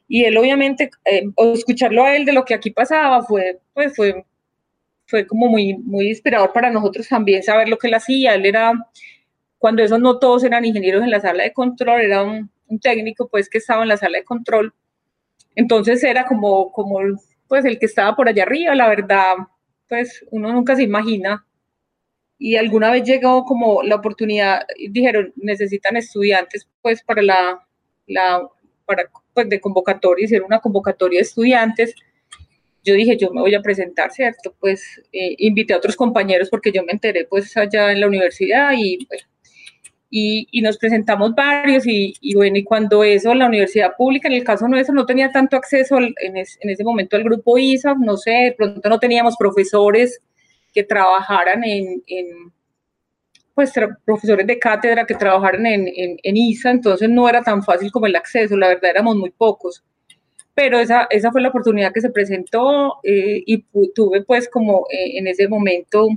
Y 0.08 0.24
él 0.24 0.36
obviamente, 0.36 0.90
eh, 1.04 1.24
escucharlo 1.54 2.04
a 2.04 2.16
él 2.16 2.24
de 2.24 2.32
lo 2.32 2.44
que 2.44 2.54
aquí 2.54 2.70
pasaba 2.70 3.22
fue, 3.22 3.58
pues 3.72 3.94
fue 3.94 4.24
fue 5.06 5.26
como 5.26 5.48
muy, 5.48 5.74
muy 5.74 6.08
inspirador 6.08 6.52
para 6.52 6.70
nosotros 6.70 7.08
también 7.08 7.42
saber 7.42 7.68
lo 7.68 7.78
que 7.78 7.88
él 7.88 7.94
hacía. 7.94 8.34
Él 8.34 8.46
era, 8.46 8.72
cuando 9.58 9.82
esos 9.82 10.00
no 10.00 10.18
todos 10.18 10.44
eran 10.44 10.64
ingenieros 10.64 11.02
en 11.02 11.10
la 11.10 11.20
sala 11.20 11.44
de 11.44 11.52
control, 11.52 12.00
era 12.02 12.22
un, 12.22 12.50
un 12.68 12.80
técnico 12.80 13.28
pues 13.28 13.48
que 13.48 13.58
estaba 13.58 13.82
en 13.82 13.88
la 13.88 13.96
sala 13.96 14.18
de 14.18 14.24
control. 14.24 14.74
Entonces 15.54 16.02
era 16.04 16.26
como, 16.26 16.70
como 16.72 16.98
pues 17.48 17.64
el 17.64 17.78
que 17.78 17.86
estaba 17.86 18.14
por 18.16 18.28
allá 18.28 18.42
arriba, 18.42 18.74
la 18.74 18.88
verdad, 18.88 19.34
pues 19.88 20.24
uno 20.30 20.52
nunca 20.52 20.76
se 20.76 20.82
imagina. 20.82 21.46
Y 22.38 22.56
alguna 22.56 22.90
vez 22.90 23.04
llegó 23.04 23.44
como 23.44 23.82
la 23.82 23.96
oportunidad, 23.96 24.66
dijeron, 24.90 25.32
necesitan 25.36 25.96
estudiantes 25.96 26.68
pues 26.82 27.02
para 27.02 27.22
la, 27.22 27.66
la 28.06 28.42
para, 28.84 29.10
pues, 29.34 29.48
de 29.48 29.60
convocatoria, 29.60 30.24
hicieron 30.24 30.46
una 30.46 30.60
convocatoria 30.60 31.18
de 31.18 31.22
estudiantes. 31.22 31.94
Yo 32.86 32.94
dije, 32.94 33.16
yo 33.16 33.30
me 33.32 33.40
voy 33.40 33.54
a 33.54 33.60
presentar, 33.60 34.12
¿cierto? 34.12 34.54
Pues 34.60 35.02
eh, 35.12 35.34
invité 35.38 35.74
a 35.74 35.78
otros 35.78 35.96
compañeros 35.96 36.48
porque 36.48 36.72
yo 36.72 36.84
me 36.84 36.92
enteré 36.92 37.26
pues 37.26 37.56
allá 37.56 37.90
en 37.92 38.00
la 38.00 38.06
universidad 38.06 38.72
y 38.76 39.04
bueno, 39.06 39.24
y, 40.08 40.62
nos 40.62 40.78
presentamos 40.78 41.34
varios 41.34 41.84
y, 41.86 42.14
bueno, 42.34 42.56
y 42.56 42.64
cuando 42.64 43.02
eso, 43.04 43.34
la 43.34 43.46
universidad 43.46 43.96
pública, 43.96 44.28
en 44.28 44.34
el 44.34 44.44
caso 44.44 44.68
nuestro, 44.68 44.94
no 44.94 45.04
tenía 45.04 45.30
tanto 45.30 45.56
acceso 45.56 45.98
en, 45.98 46.36
ese 46.36 46.84
momento 46.84 47.16
al 47.16 47.24
grupo 47.24 47.58
ISA, 47.58 47.94
no 47.98 48.16
sé, 48.16 48.30
de 48.30 48.54
pronto 48.56 48.88
no 48.88 48.98
teníamos 48.98 49.36
profesores 49.36 50.20
que 50.72 50.84
trabajaran 50.84 51.64
en, 51.64 52.02
pues 53.54 53.72
profesores 54.04 54.46
de 54.46 54.58
cátedra 54.58 55.06
que 55.06 55.14
trabajaran 55.14 55.66
en, 55.66 56.36
ISA, 56.36 56.70
entonces 56.70 57.08
no 57.08 57.28
era 57.28 57.42
tan 57.42 57.62
fácil 57.62 57.90
como 57.90 58.06
el 58.06 58.16
acceso, 58.16 58.56
la 58.56 58.68
verdad 58.68 58.90
éramos 58.90 59.16
muy 59.16 59.30
pocos. 59.30 59.84
Pero 60.56 60.80
esa, 60.80 61.06
esa 61.10 61.30
fue 61.30 61.40
la 61.40 61.50
oportunidad 61.50 61.92
que 61.92 62.00
se 62.00 62.10
presentó 62.10 62.98
eh, 63.04 63.44
y 63.46 63.64
tuve 63.94 64.22
pues 64.22 64.48
como 64.48 64.86
eh, 64.90 65.18
en 65.18 65.28
ese 65.28 65.46
momento 65.46 66.08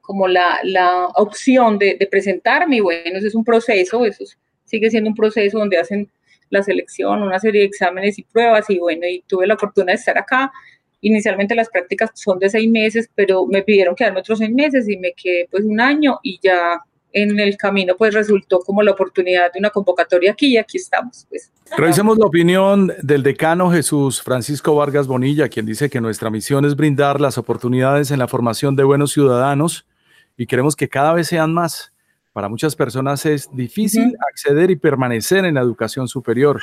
como 0.00 0.28
la, 0.28 0.60
la 0.62 1.06
opción 1.16 1.78
de, 1.78 1.96
de, 1.98 2.06
presentarme 2.06 2.76
y 2.76 2.80
bueno, 2.80 3.18
eso 3.18 3.26
es 3.26 3.34
un 3.34 3.42
proceso, 3.42 4.04
eso 4.04 4.24
sigue 4.64 4.90
siendo 4.90 5.10
un 5.10 5.16
proceso 5.16 5.58
donde 5.58 5.78
hacen 5.78 6.10
la 6.50 6.62
selección, 6.62 7.22
una 7.22 7.38
serie 7.38 7.62
de 7.62 7.66
exámenes 7.66 8.18
y 8.18 8.22
pruebas 8.22 8.68
y 8.70 8.78
bueno, 8.78 9.06
y 9.06 9.22
tuve 9.26 9.46
la 9.46 9.54
oportunidad 9.54 9.94
de 9.94 9.98
estar 9.98 10.18
acá. 10.18 10.52
Inicialmente 11.00 11.54
las 11.54 11.68
prácticas 11.68 12.10
son 12.14 12.38
de 12.38 12.48
seis 12.48 12.70
meses, 12.70 13.10
pero 13.14 13.46
me 13.46 13.62
pidieron 13.62 13.94
quedarme 13.94 14.20
otros 14.20 14.38
seis 14.38 14.50
meses 14.50 14.88
y 14.88 14.96
me 14.96 15.12
quedé 15.12 15.48
pues 15.50 15.64
un 15.64 15.80
año 15.80 16.18
y 16.22 16.38
ya 16.42 16.80
en 17.14 17.38
el 17.38 17.56
camino 17.56 17.94
pues 17.96 18.12
resultó 18.12 18.58
como 18.60 18.82
la 18.82 18.90
oportunidad 18.90 19.52
de 19.52 19.60
una 19.60 19.70
convocatoria 19.70 20.32
aquí 20.32 20.48
y 20.48 20.56
aquí 20.58 20.76
estamos. 20.76 21.26
Pues. 21.30 21.50
Revisemos 21.78 22.18
la 22.18 22.26
opinión 22.26 22.92
del 23.02 23.22
decano 23.22 23.70
Jesús 23.70 24.20
Francisco 24.20 24.74
Vargas 24.74 25.06
Bonilla, 25.06 25.48
quien 25.48 25.64
dice 25.64 25.88
que 25.88 26.00
nuestra 26.00 26.28
misión 26.28 26.64
es 26.64 26.76
brindar 26.76 27.20
las 27.20 27.38
oportunidades 27.38 28.10
en 28.10 28.18
la 28.18 28.28
formación 28.28 28.74
de 28.76 28.82
buenos 28.82 29.12
ciudadanos 29.12 29.86
y 30.36 30.46
queremos 30.46 30.74
que 30.74 30.88
cada 30.88 31.14
vez 31.14 31.28
sean 31.28 31.54
más. 31.54 31.93
Para 32.34 32.48
muchas 32.48 32.74
personas 32.74 33.24
es 33.26 33.48
difícil 33.52 34.16
acceder 34.28 34.68
y 34.68 34.74
permanecer 34.74 35.44
en 35.44 35.54
la 35.54 35.60
educación 35.60 36.08
superior. 36.08 36.60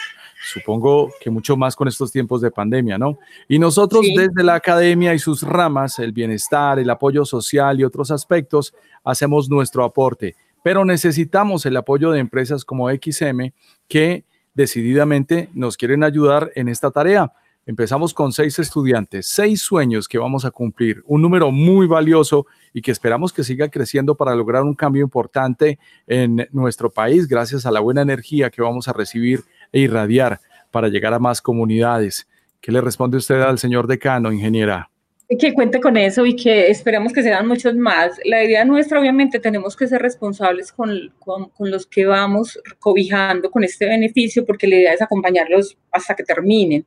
Supongo 0.51 1.13
que 1.21 1.29
mucho 1.29 1.55
más 1.55 1.77
con 1.77 1.87
estos 1.87 2.11
tiempos 2.11 2.41
de 2.41 2.51
pandemia, 2.51 2.97
¿no? 2.97 3.17
Y 3.47 3.57
nosotros 3.57 4.05
desde 4.13 4.43
la 4.43 4.55
academia 4.55 5.13
y 5.13 5.19
sus 5.19 5.43
ramas, 5.43 5.97
el 5.99 6.11
bienestar, 6.11 6.77
el 6.77 6.89
apoyo 6.89 7.23
social 7.23 7.79
y 7.79 7.85
otros 7.85 8.11
aspectos, 8.11 8.73
hacemos 9.05 9.49
nuestro 9.49 9.85
aporte. 9.85 10.35
Pero 10.61 10.83
necesitamos 10.83 11.65
el 11.65 11.77
apoyo 11.77 12.11
de 12.11 12.19
empresas 12.19 12.65
como 12.65 12.89
XM 12.89 13.53
que 13.87 14.25
decididamente 14.53 15.47
nos 15.53 15.77
quieren 15.77 16.03
ayudar 16.03 16.51
en 16.55 16.67
esta 16.67 16.91
tarea. 16.91 17.31
Empezamos 17.67 18.15
con 18.15 18.31
seis 18.31 18.57
estudiantes, 18.57 19.27
seis 19.27 19.61
sueños 19.61 20.07
que 20.07 20.17
vamos 20.17 20.45
a 20.45 20.51
cumplir, 20.51 21.03
un 21.05 21.21
número 21.21 21.51
muy 21.51 21.85
valioso 21.85 22.47
y 22.73 22.81
que 22.81 22.89
esperamos 22.89 23.31
que 23.31 23.43
siga 23.43 23.69
creciendo 23.69 24.15
para 24.15 24.33
lograr 24.33 24.63
un 24.63 24.73
cambio 24.73 25.03
importante 25.03 25.77
en 26.07 26.47
nuestro 26.51 26.89
país 26.89 27.27
gracias 27.27 27.67
a 27.67 27.71
la 27.71 27.79
buena 27.79 28.01
energía 28.01 28.49
que 28.49 28.63
vamos 28.63 28.87
a 28.87 28.93
recibir 28.93 29.41
e 29.71 29.79
irradiar 29.81 30.39
para 30.71 30.87
llegar 30.87 31.13
a 31.13 31.19
más 31.19 31.39
comunidades. 31.39 32.27
¿Qué 32.61 32.71
le 32.71 32.81
responde 32.81 33.17
usted 33.17 33.39
al 33.41 33.59
señor 33.59 33.85
decano, 33.85 34.31
ingeniera? 34.31 34.89
Que 35.39 35.53
cuente 35.53 35.79
con 35.79 35.97
eso 35.97 36.25
y 36.25 36.35
que 36.35 36.71
esperemos 36.71 37.13
que 37.13 37.21
sean 37.21 37.47
muchos 37.47 37.75
más. 37.75 38.19
La 38.25 38.43
idea 38.43 38.65
nuestra, 38.65 38.99
obviamente, 38.99 39.39
tenemos 39.39 39.75
que 39.77 39.87
ser 39.87 40.01
responsables 40.01 40.71
con, 40.71 41.13
con, 41.19 41.49
con 41.49 41.69
los 41.69 41.85
que 41.85 42.05
vamos 42.05 42.59
cobijando 42.79 43.51
con 43.51 43.63
este 43.63 43.85
beneficio, 43.85 44.45
porque 44.45 44.67
la 44.67 44.77
idea 44.77 44.93
es 44.93 45.01
acompañarlos 45.01 45.77
hasta 45.91 46.15
que 46.15 46.23
terminen 46.23 46.85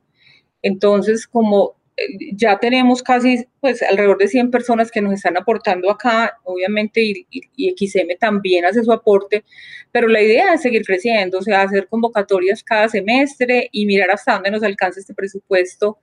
entonces, 0.65 1.27
como 1.27 1.75
eh, 1.95 2.03
ya 2.33 2.57
tenemos 2.57 3.03
casi 3.03 3.45
pues 3.59 3.83
alrededor 3.83 4.17
de 4.17 4.27
100 4.27 4.49
personas 4.49 4.89
que 4.89 4.99
nos 4.99 5.13
están 5.13 5.37
aportando 5.37 5.91
acá, 5.91 6.39
obviamente, 6.43 7.01
y, 7.03 7.75
XM 7.77 8.17
también 8.19 8.65
hace 8.65 8.83
su 8.83 8.91
aporte, 8.91 9.45
pero 9.91 10.07
la 10.07 10.23
idea 10.23 10.55
es 10.55 10.63
seguir 10.63 10.83
creciendo, 10.83 11.37
o 11.37 11.41
sea, 11.43 11.61
hacer 11.61 11.87
convocatorias 11.87 12.63
cada 12.63 12.89
semestre 12.89 13.69
y 13.71 13.85
mirar 13.85 14.09
hasta 14.09 14.33
dónde 14.33 14.49
nos 14.49 14.63
alcanza 14.63 14.99
este 14.99 15.13
presupuesto, 15.13 15.99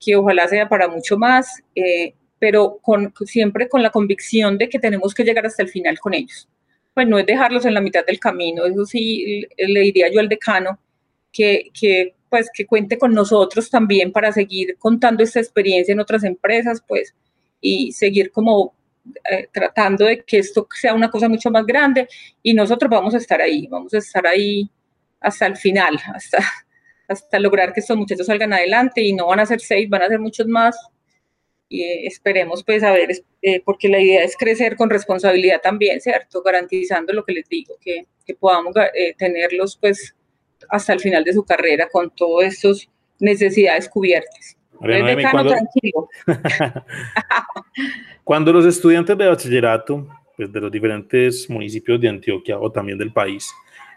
que 0.00 0.16
ojalá 0.16 0.48
sea 0.48 0.66
para 0.66 0.88
mucho 0.88 1.18
más, 1.18 1.62
eh, 1.74 2.14
pero 2.38 2.78
con, 2.80 3.12
siempre 3.26 3.68
con 3.68 3.82
la 3.82 3.90
convicción 3.90 4.56
de 4.56 4.70
que 4.70 4.78
tenemos 4.78 5.12
que 5.12 5.24
llegar 5.24 5.44
hasta 5.44 5.62
el 5.62 5.68
final 5.68 5.98
con 5.98 6.14
ellos. 6.14 6.48
Pues 6.94 7.06
no 7.06 7.18
es 7.18 7.26
dejarlos 7.26 7.66
en 7.66 7.74
la 7.74 7.82
mitad 7.82 8.06
del 8.06 8.18
camino, 8.18 8.64
eso 8.64 8.86
sí 8.86 9.46
le 9.58 9.80
diría 9.80 10.10
yo 10.10 10.20
al 10.20 10.28
decano, 10.30 10.78
que, 11.30 11.70
que 11.78 12.15
pues 12.28 12.50
que 12.52 12.66
cuente 12.66 12.98
con 12.98 13.12
nosotros 13.12 13.70
también 13.70 14.12
para 14.12 14.32
seguir 14.32 14.76
contando 14.78 15.22
esta 15.22 15.40
experiencia 15.40 15.92
en 15.92 16.00
otras 16.00 16.24
empresas, 16.24 16.82
pues, 16.86 17.14
y 17.60 17.92
seguir 17.92 18.30
como 18.30 18.74
eh, 19.30 19.48
tratando 19.52 20.04
de 20.04 20.24
que 20.24 20.38
esto 20.38 20.66
sea 20.74 20.92
una 20.92 21.10
cosa 21.10 21.28
mucho 21.28 21.50
más 21.50 21.64
grande 21.64 22.08
y 22.42 22.54
nosotros 22.54 22.90
vamos 22.90 23.14
a 23.14 23.18
estar 23.18 23.40
ahí, 23.40 23.66
vamos 23.68 23.94
a 23.94 23.98
estar 23.98 24.26
ahí 24.26 24.68
hasta 25.20 25.46
el 25.46 25.56
final, 25.56 25.96
hasta, 26.12 26.38
hasta 27.08 27.38
lograr 27.38 27.72
que 27.72 27.80
estos 27.80 27.96
muchachos 27.96 28.26
salgan 28.26 28.52
adelante 28.52 29.02
y 29.02 29.12
no 29.12 29.26
van 29.28 29.40
a 29.40 29.46
ser 29.46 29.60
seis, 29.60 29.88
van 29.88 30.02
a 30.02 30.08
ser 30.08 30.18
muchos 30.18 30.46
más. 30.48 30.76
Y 31.68 31.82
eh, 31.82 32.06
esperemos 32.06 32.64
pues 32.64 32.82
a 32.82 32.92
ver, 32.92 33.10
eh, 33.42 33.62
porque 33.64 33.88
la 33.88 34.00
idea 34.00 34.24
es 34.24 34.36
crecer 34.36 34.76
con 34.76 34.90
responsabilidad 34.90 35.60
también, 35.60 36.00
¿cierto? 36.00 36.42
Garantizando 36.42 37.12
lo 37.12 37.24
que 37.24 37.32
les 37.32 37.48
digo, 37.48 37.76
que, 37.80 38.06
que 38.24 38.34
podamos 38.34 38.74
tenerlos 39.18 39.76
pues 39.76 40.15
hasta 40.68 40.92
el 40.92 41.00
final 41.00 41.24
de 41.24 41.32
su 41.32 41.44
carrera 41.44 41.88
con 41.90 42.10
todas 42.10 42.52
estas 42.52 42.88
necesidades 43.18 43.88
cubiertas. 43.88 44.56
cuando, 44.78 45.54
cuando 48.24 48.52
los 48.52 48.66
estudiantes 48.66 49.16
de 49.16 49.26
bachillerato 49.26 50.06
pues, 50.36 50.52
de 50.52 50.60
los 50.60 50.70
diferentes 50.70 51.48
municipios 51.48 52.00
de 52.00 52.08
Antioquia 52.08 52.58
o 52.58 52.70
también 52.70 52.98
del 52.98 53.12
país, 53.12 53.50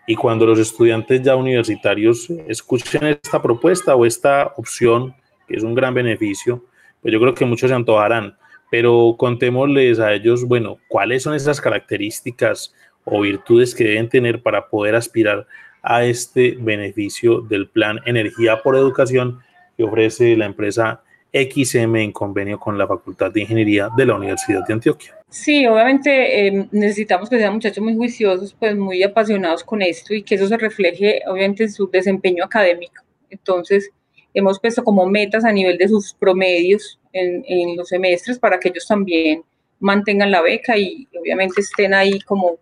y 0.08 0.16
cuando 0.16 0.46
los 0.46 0.58
estudiantes 0.58 1.22
ya 1.22 1.36
universitarios 1.36 2.30
escuchen 2.48 3.04
esta 3.06 3.40
propuesta 3.42 3.96
o 3.96 4.06
esta 4.08 4.54
opción, 4.58 5.14
que 5.48 5.56
es 5.56 5.64
un 5.64 5.76
gran 5.76 5.94
beneficio, 5.94 6.66
pues 7.02 7.14
yo 7.14 7.20
creo 7.20 7.36
que 7.36 7.46
muchos 7.46 7.70
se 7.70 7.76
antojarán, 7.76 8.36
pero 8.72 9.16
contémosles 9.20 10.00
a 10.00 10.14
ellos, 10.14 10.46
bueno, 10.46 10.78
cuáles 10.88 11.24
son 11.24 11.36
esas 11.36 11.62
características 11.62 12.74
o 13.06 13.22
virtudes 13.22 13.76
que 13.76 13.84
deben 13.84 14.10
tener 14.10 14.42
para 14.42 14.68
poder 14.68 14.96
aspirar 14.96 15.46
a 15.82 16.06
este 16.06 16.58
beneficio 16.60 17.42
del 17.42 17.70
plan 17.70 18.00
Energía 18.06 18.62
por 18.62 18.76
Educación 18.76 19.40
que 19.78 19.84
ofrece 19.84 20.36
la 20.36 20.46
empresa 20.46 21.02
XM 21.34 21.96
en 21.98 22.12
convenio 22.12 22.60
con 22.60 22.78
la 22.78 22.88
Facultad 22.88 23.32
de 23.32 23.42
Ingeniería 23.42 23.90
de 23.96 24.06
la 24.06 24.16
Universidad 24.16 24.66
de 24.68 24.74
Antioquia. 24.74 25.16
Sí, 25.30 25.66
obviamente 25.68 26.48
em, 26.48 26.68
necesitamos 26.72 27.30
que 27.30 27.38
sean 27.38 27.54
muchachos 27.54 27.84
muy 27.84 27.96
juiciosos, 27.96 28.56
pues 28.60 28.76
muy 28.76 29.04
apasionados 29.04 29.64
con 29.64 29.82
esto 29.82 30.14
y 30.14 30.24
que 30.24 30.36
eso 30.36 30.48
se 30.48 30.58
refleje 30.58 31.22
obviamente 31.28 31.64
en 31.64 31.72
su 31.72 31.88
desempeño 31.90 32.44
académico. 32.44 33.04
Entonces, 33.30 33.92
hemos 34.34 34.60
puesto 34.60 34.84
como 34.84 35.06
metas 35.06 35.46
a 35.46 35.52
nivel 35.52 35.78
de 35.78 35.88
sus 35.88 36.14
promedios 36.14 37.00
en, 37.14 37.44
en 37.48 37.78
los 37.78 37.90
semestres 37.90 38.40
para 38.40 38.60
que 38.60 38.70
ellos 38.70 38.88
también 38.88 39.44
mantengan 39.80 40.32
la 40.32 40.42
beca 40.42 40.78
y 40.78 41.08
obviamente 41.20 41.62
estén 41.62 41.94
ahí 41.94 42.20
como, 42.22 42.58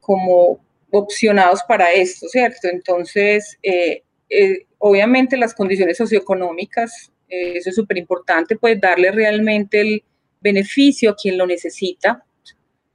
como 0.00 0.60
opcionados 0.90 1.60
para 1.66 1.92
esto, 1.92 2.28
¿cierto? 2.28 2.68
Entonces, 2.68 3.58
eh, 3.62 4.02
eh, 4.28 4.66
obviamente 4.78 5.36
las 5.36 5.54
condiciones 5.54 5.96
socioeconómicas, 5.96 7.12
eh, 7.28 7.54
eso 7.56 7.70
es 7.70 7.76
súper 7.76 7.98
importante, 7.98 8.56
pues 8.56 8.80
darle 8.80 9.10
realmente 9.10 9.80
el 9.80 10.02
beneficio 10.40 11.10
a 11.10 11.16
quien 11.16 11.36
lo 11.36 11.46
necesita, 11.46 12.24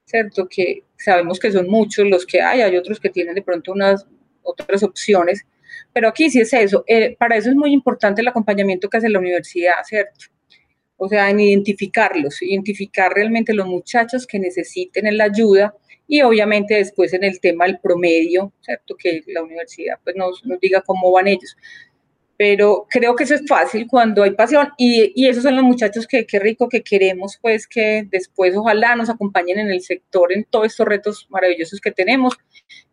¿cierto? 0.06 0.48
Que 0.48 0.84
sabemos 0.98 1.40
que 1.40 1.52
son 1.52 1.68
muchos 1.68 2.08
los 2.08 2.26
que 2.26 2.42
hay, 2.42 2.62
hay 2.62 2.78
otros 2.78 3.00
que 3.00 3.10
tienen 3.10 3.36
de 3.36 3.42
pronto 3.42 3.72
unas 3.74 4.06
otras 4.42 4.84
opciones, 4.84 5.46
pero 5.92 6.08
aquí 6.08 6.30
sí 6.30 6.40
es 6.40 6.54
eso, 6.54 6.84
para 7.18 7.38
eso 7.38 7.50
es 7.50 7.56
muy 7.56 7.72
importante 7.72 8.22
el 8.22 8.28
acompañamiento 8.28 8.90
que 8.90 8.98
hace 8.98 9.10
la 9.10 9.20
universidad, 9.20 9.76
¿cierto? 9.84 10.26
O 10.98 11.08
sea, 11.08 11.30
en 11.30 11.40
identificarlos, 11.40 12.42
identificar 12.42 13.12
realmente 13.14 13.54
los 13.54 13.68
muchachos 13.68 14.26
que 14.26 14.40
necesiten 14.40 15.16
la 15.18 15.26
ayuda 15.26 15.76
y 16.08 16.22
obviamente 16.22 16.76
después 16.76 17.14
en 17.14 17.24
el 17.24 17.40
tema 17.40 17.66
del 17.66 17.80
promedio, 17.80 18.54
¿cierto? 18.62 18.96
Que 18.98 19.22
la 19.28 19.44
universidad 19.44 20.00
pues 20.04 20.16
nos, 20.16 20.46
nos 20.46 20.60
diga 20.60 20.82
cómo 20.82 21.12
van 21.12 21.28
ellos. 21.28 21.56
pero 22.38 22.88
creo 22.90 23.16
que 23.16 23.24
eso 23.26 23.36
es 23.36 23.44
fácil 23.48 23.88
cuando 23.88 24.24
hay 24.24 24.32
pasión 24.32 24.70
y, 24.78 25.14
y 25.16 25.28
esos 25.28 25.44
son 25.44 25.56
los 25.56 25.64
muchachos 25.64 26.08
que 26.08 26.26
qué 26.26 26.40
rico 26.40 26.68
que 26.68 26.82
queremos 26.84 27.38
pues 27.42 27.68
que 27.68 28.06
después 28.10 28.56
ojalá 28.58 28.96
nos 28.96 29.10
acompañen 29.10 29.60
en 29.60 29.70
el 29.70 29.82
sector 29.82 30.34
en 30.34 30.44
todos 30.46 30.68
estos 30.68 30.88
retos 30.88 31.28
maravillosos 31.30 31.80
que 31.80 31.92
tenemos, 31.92 32.34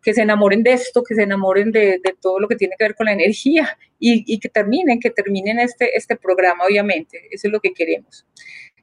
que 0.03 0.15
se 0.15 0.23
enamoren 0.23 0.63
de 0.63 0.73
esto, 0.75 1.03
que 1.03 1.15
se 1.15 1.23
enamoren 1.23 1.73
de, 1.73 2.01
de 2.03 2.15
todo 2.21 2.39
lo 2.39 2.49
que 2.49 2.57
tiene 2.57 2.75
que 2.79 2.85
ver 2.85 2.95
con 2.95 3.07
la 3.07 3.13
energía 3.13 3.79
y, 3.99 4.25
y, 4.33 4.39
que 4.41 4.49
terminen, 4.49 5.01
que 5.01 5.11
terminen 5.11 5.59
este, 5.59 5.97
este 5.97 6.17
programa 6.17 6.65
obviamente, 6.65 7.29
eso 7.31 7.49
es 7.49 7.53
lo 7.53 7.61
que 7.61 7.73
queremos. 7.73 8.27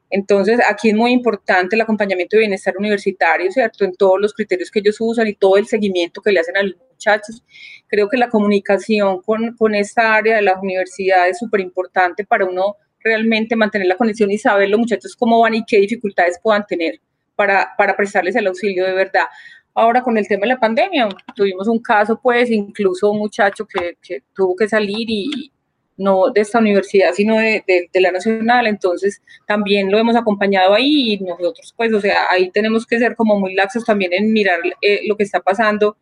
Entonces, 0.10 0.60
aquí 0.70 0.90
es 0.90 0.96
muy 0.96 1.12
importante 1.12 1.76
el 1.76 1.82
acompañamiento 1.82 2.38
de 2.38 2.42
bienestar 2.42 2.78
universitario, 2.78 3.52
¿cierto? 3.52 3.84
En 3.84 3.94
todos 3.94 4.20
los 4.22 4.34
criterios 4.34 4.72
que 4.72 4.80
ellos 4.80 4.98
usan 5.00 5.28
y 5.28 5.34
todo 5.34 5.58
el 5.58 5.68
seguimiento 5.68 6.22
que 6.22 6.32
le 6.32 6.40
hacen 6.40 6.58
a 6.58 6.64
los 6.64 6.76
muchachos. 6.92 7.44
Creo 7.88 8.08
que 8.08 8.18
la 8.18 8.30
comunicación 8.30 9.22
con, 9.22 9.56
con 9.58 9.76
esta 9.76 10.16
área 10.16 10.38
de 10.38 10.42
la 10.42 10.60
universidad 10.60 11.28
es 11.28 11.40
súper 11.40 11.60
importante 11.62 12.26
para 12.26 12.46
uno 12.46 12.76
realmente 13.00 13.56
mantener 13.56 13.88
la 13.88 13.98
conexión 13.98 14.32
y 14.32 14.38
saber 14.38 14.70
los 14.70 14.80
muchachos 14.80 15.16
cómo 15.16 15.42
van 15.42 15.56
y 15.56 15.66
qué 15.66 15.78
dificultades 15.80 16.40
puedan 16.42 16.66
tener 16.66 17.00
para, 17.36 17.74
para 17.78 17.96
prestarles 17.96 18.36
el 18.36 18.48
auxilio 18.48 18.86
de 18.86 18.94
verdad. 18.94 19.26
Ahora 19.74 20.02
con 20.02 20.18
el 20.18 20.28
tema 20.28 20.42
de 20.42 20.48
la 20.48 20.60
pandemia, 20.60 21.08
tuvimos 21.36 21.68
un 21.68 21.80
caso, 21.80 22.20
pues, 22.20 22.50
incluso 22.50 23.12
un 23.12 23.20
muchacho 23.20 23.68
que, 23.68 23.98
que 24.02 24.24
tuvo 24.34 24.56
que 24.56 24.68
salir 24.68 25.08
y, 25.08 25.52
no 25.98 26.30
de 26.30 26.42
esta 26.42 26.60
universidad, 26.60 27.12
sino 27.14 27.38
de, 27.38 27.64
de, 27.68 28.02
la 28.02 28.12
nacional, 28.12 28.68
entonces 28.68 29.22
también 29.48 29.92
lo 29.92 29.98
hemos 29.98 30.16
acompañado 30.16 30.74
ahí 30.74 31.14
y 31.14 31.20
nosotros, 31.20 31.74
pues, 31.76 31.92
o 31.94 32.00
sea, 32.00 32.28
ahí 32.30 32.52
tenemos 32.52 32.86
que 32.86 33.00
ser 33.00 33.16
como 33.16 33.40
muy 33.40 33.56
laxos 33.56 33.84
también 33.84 34.14
en 34.14 34.32
mirar 34.32 34.60
eh, 34.82 35.02
lo 35.08 35.18
que 35.18 35.24
está 35.24 35.40
pasando 35.40 35.98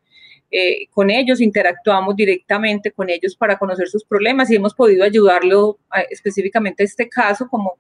eh, 0.52 0.88
con 0.92 1.10
ellos, 1.10 1.42
interactuamos 1.42 2.16
directamente 2.16 2.92
con 2.92 3.10
ellos 3.10 3.36
para 3.36 3.58
conocer 3.58 3.88
sus 3.88 4.04
problemas 4.04 4.52
y 4.52 4.56
hemos 4.56 4.74
podido 4.74 5.04
ayudarlo 5.04 5.80
específicamente 6.10 6.84
a 6.84 6.86
este 6.86 7.10
caso 7.10 7.48
como 7.50 7.78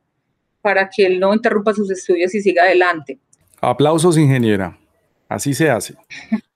para 0.62 0.90
que 0.90 1.06
él 1.06 1.20
no 1.20 1.34
interrumpa 1.34 1.74
sus 1.74 1.92
estudios 1.92 2.34
y 2.34 2.42
siga 2.42 2.64
adelante. 2.64 3.20
Aplausos, 3.62 4.18
ingeniera. 4.18 4.78
Así 5.30 5.54
se 5.54 5.70
hace. 5.70 5.96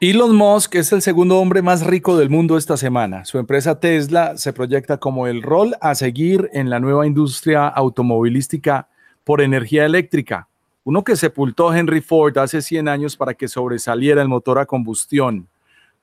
Elon 0.00 0.34
Musk 0.36 0.76
es 0.76 0.92
el 0.92 1.02
segundo 1.02 1.38
hombre 1.38 1.60
más 1.60 1.84
rico 1.84 2.16
del 2.16 2.30
mundo 2.30 2.56
esta 2.56 2.76
semana. 2.76 3.24
Su 3.24 3.38
empresa 3.38 3.80
Tesla 3.80 4.36
se 4.36 4.52
proyecta 4.52 4.98
como 4.98 5.26
el 5.26 5.42
rol 5.42 5.74
a 5.80 5.94
seguir 5.94 6.48
en 6.52 6.70
la 6.70 6.78
nueva 6.78 7.06
industria 7.06 7.66
automovilística 7.66 8.88
por 9.24 9.40
energía 9.40 9.84
eléctrica, 9.84 10.48
uno 10.84 11.04
que 11.04 11.16
sepultó 11.16 11.74
Henry 11.74 12.00
Ford 12.00 12.38
hace 12.38 12.62
100 12.62 12.88
años 12.88 13.16
para 13.16 13.34
que 13.34 13.48
sobresaliera 13.48 14.22
el 14.22 14.28
motor 14.28 14.58
a 14.58 14.66
combustión. 14.66 15.48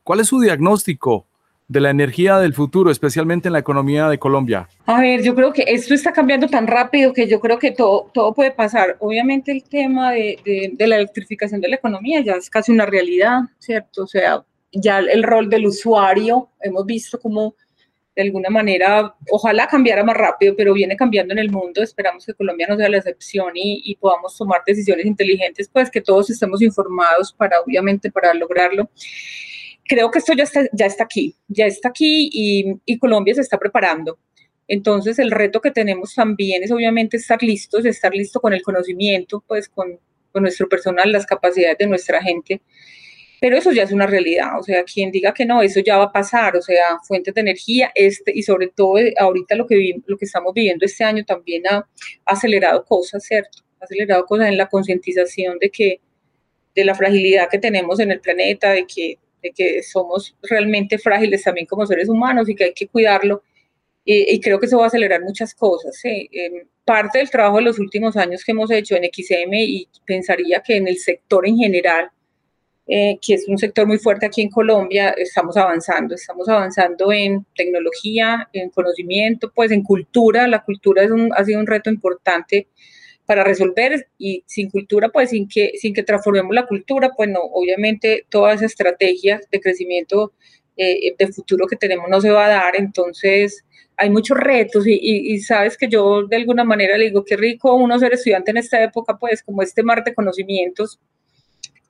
¿Cuál 0.03 0.19
es 0.19 0.27
su 0.27 0.39
diagnóstico? 0.39 1.25
De 1.67 1.79
la 1.79 1.89
energía 1.89 2.37
del 2.37 2.53
futuro, 2.53 2.91
especialmente 2.91 3.49
en 3.49 3.53
la 3.53 3.59
economía 3.59 4.07
de 4.07 4.19
Colombia? 4.19 4.69
A 4.85 5.01
ver, 5.01 5.23
yo 5.23 5.33
creo 5.33 5.51
que 5.51 5.63
esto 5.67 5.93
está 5.93 6.13
cambiando 6.13 6.47
tan 6.47 6.67
rápido 6.67 7.13
que 7.13 7.27
yo 7.27 7.39
creo 7.39 7.57
que 7.57 7.71
todo, 7.71 8.09
todo 8.13 8.33
puede 8.33 8.51
pasar. 8.51 8.97
Obviamente 8.99 9.51
el 9.51 9.63
tema 9.63 10.11
de, 10.11 10.71
de, 10.73 10.87
la 10.87 10.97
electrificación 10.97 11.61
de 11.61 11.69
la 11.69 11.75
economía 11.77 12.21
ya 12.21 12.33
es 12.33 12.49
casi 12.49 12.71
una 12.71 12.85
realidad, 12.85 13.41
¿cierto? 13.57 14.03
O 14.03 14.07
sea, 14.07 14.43
ya 14.71 14.99
el 14.99 15.23
rol 15.23 15.49
del 15.49 15.65
usuario, 15.65 16.49
hemos 16.61 16.85
visto 16.85 17.19
como 17.19 17.55
de 18.15 18.21
alguna 18.21 18.49
manera, 18.49 19.13
ojalá 19.29 19.67
cambiara 19.67 20.01
más 20.01 20.15
rápido, 20.15 20.55
pero 20.55 20.73
viene 20.73 20.95
cambiando 20.95 21.33
en 21.33 21.39
el 21.39 21.51
mundo. 21.51 21.83
Esperamos 21.83 22.25
que 22.25 22.33
Colombia 22.33 22.65
no 22.69 22.77
sea 22.77 22.87
la 22.87 22.97
excepción 22.97 23.51
y, 23.55 23.81
y 23.83 23.95
podamos 23.95 24.37
tomar 24.37 24.61
decisiones 24.65 25.05
inteligentes, 25.05 25.67
pues 25.67 25.91
que 25.91 25.99
todos 25.99 26.29
estemos 26.29 26.61
informados 26.61 27.33
para, 27.33 27.59
obviamente, 27.59 28.09
para 28.11 28.33
lograrlo 28.33 28.89
creo 29.87 30.11
que 30.11 30.19
esto 30.19 30.33
ya 30.33 30.43
está, 30.43 30.67
ya 30.73 30.85
está 30.85 31.03
aquí, 31.03 31.35
ya 31.47 31.65
está 31.65 31.89
aquí 31.89 32.29
y, 32.31 32.75
y, 32.85 32.97
Colombia 32.97 33.35
se 33.35 33.41
está 33.41 33.57
preparando. 33.57 34.17
Entonces 34.67 35.19
el 35.19 35.31
reto 35.31 35.61
que 35.61 35.71
tenemos 35.71 36.15
también 36.15 36.63
es 36.63 36.71
obviamente 36.71 37.17
estar 37.17 37.41
listos, 37.43 37.85
estar 37.85 38.13
listo 38.13 38.39
con 38.39 38.53
el 38.53 38.63
conocimiento, 38.63 39.43
pues 39.47 39.69
con, 39.69 39.99
con 40.31 40.43
nuestro 40.43 40.67
personal, 40.67 41.11
las 41.11 41.25
capacidades 41.25 41.77
de 41.77 41.87
nuestra 41.87 42.21
gente. 42.21 42.61
Pero 43.39 43.57
eso 43.57 43.71
ya 43.71 43.83
es 43.83 43.91
una 43.91 44.07
realidad, 44.07 44.59
o 44.59 44.63
sea, 44.63 44.83
quien 44.83 45.11
diga 45.11 45.33
que 45.33 45.45
no, 45.45 45.61
eso 45.61 45.81
ya 45.81 45.97
va 45.97 46.05
a 46.05 46.11
pasar, 46.11 46.55
o 46.55 46.61
sea, 46.61 46.99
fuentes 47.05 47.33
de 47.33 47.41
energía, 47.41 47.91
este, 47.93 48.31
y 48.33 48.41
sobre 48.43 48.69
todo 48.69 48.97
eh, 48.97 49.13
ahorita 49.19 49.55
lo 49.55 49.67
que, 49.67 49.95
lo 50.05 50.17
que 50.17 50.25
estamos 50.25 50.53
viviendo 50.53 50.85
este 50.85 51.03
año 51.03 51.23
también 51.25 51.63
ha 51.67 51.87
acelerado 52.25 52.83
cosas, 52.85 53.23
¿cierto? 53.23 53.59
Ha 53.79 53.85
acelerado 53.85 54.25
cosas 54.25 54.47
en 54.47 54.57
la 54.57 54.67
concientización 54.67 55.59
de 55.59 55.69
que, 55.69 55.99
de 56.73 56.85
la 56.85 56.95
fragilidad 56.95 57.49
que 57.49 57.59
tenemos 57.59 57.99
en 57.99 58.11
el 58.11 58.21
planeta, 58.21 58.71
de 58.71 58.87
que 58.87 59.19
que 59.53 59.83
somos 59.83 60.35
realmente 60.43 60.97
frágiles 60.97 61.43
también 61.43 61.65
como 61.65 61.85
seres 61.85 62.09
humanos 62.09 62.49
y 62.49 62.55
que 62.55 62.65
hay 62.65 62.73
que 62.73 62.87
cuidarlo. 62.87 63.43
Y, 64.07 64.39
creo 64.39 64.59
que 64.59 64.67
eso 64.67 64.77
va 64.77 64.83
a 64.83 64.87
acelerar 64.87 65.21
muchas 65.21 65.55
cosas. 65.55 65.99
parte 66.85 67.17
del 67.17 67.29
trabajo 67.31 67.57
de 67.57 67.63
los 67.63 67.79
últimos 67.79 68.15
años 68.15 68.43
que 68.43 68.51
hemos 68.51 68.69
hecho 68.69 68.95
en 68.95 69.03
XM 69.05 69.53
y 69.53 69.87
pensaría 70.05 70.61
que 70.61 70.77
en 70.77 70.87
el 70.87 70.97
sector 70.97 71.47
en 71.47 71.57
general, 71.57 72.11
eh, 72.87 73.17
que 73.19 73.33
es 73.33 73.47
un 73.47 73.57
sector 73.57 73.87
muy 73.87 73.97
fuerte 73.97 74.27
aquí 74.27 74.41
en 74.41 74.49
Colombia, 74.49 75.09
estamos 75.17 75.57
avanzando, 75.57 76.13
estamos 76.13 76.47
avanzando 76.47 77.11
en 77.11 77.45
tecnología, 77.55 78.47
en 78.53 78.69
conocimiento, 78.69 79.51
pues 79.55 79.71
en 79.71 79.81
cultura. 79.81 80.47
La 80.47 80.63
cultura 80.63 81.01
es 81.01 81.09
un, 81.09 81.31
ha 81.33 81.43
sido 81.43 81.59
un 81.59 81.65
reto 81.65 81.89
importante 81.89 82.67
para 83.25 83.43
resolver 83.43 84.07
y 84.17 84.43
sin 84.45 84.69
cultura, 84.69 85.09
pues 85.09 85.31
sin 85.31 85.47
que, 85.47 85.71
sin 85.79 85.93
que 85.93 86.03
transformemos 86.03 86.53
la 86.53 86.65
cultura, 86.65 87.11
pues 87.15 87.29
no, 87.29 87.39
obviamente 87.41 88.25
toda 88.29 88.53
esa 88.53 88.65
estrategia 88.65 89.41
de 89.51 89.59
crecimiento 89.59 90.33
eh, 90.77 91.15
de 91.17 91.27
futuro 91.27 91.67
que 91.67 91.75
tenemos 91.75 92.09
no 92.09 92.21
se 92.21 92.29
va 92.29 92.45
a 92.45 92.49
dar, 92.49 92.75
entonces 92.75 93.63
hay 93.97 94.09
muchos 94.09 94.37
retos 94.37 94.85
y, 94.87 94.99
y, 95.01 95.39
sabes 95.39 95.77
que 95.77 95.87
yo 95.87 96.27
de 96.27 96.35
alguna 96.35 96.65
manera 96.65 96.97
le 96.97 97.05
digo, 97.05 97.23
qué 97.23 97.37
rico 97.37 97.75
uno 97.75 97.97
ser 97.97 98.13
estudiante 98.13 98.51
en 98.51 98.57
esta 98.57 98.83
época, 98.83 99.17
pues 99.17 99.41
como 99.41 99.61
este 99.61 99.83
mar 99.83 100.03
de 100.03 100.13
conocimientos, 100.13 100.99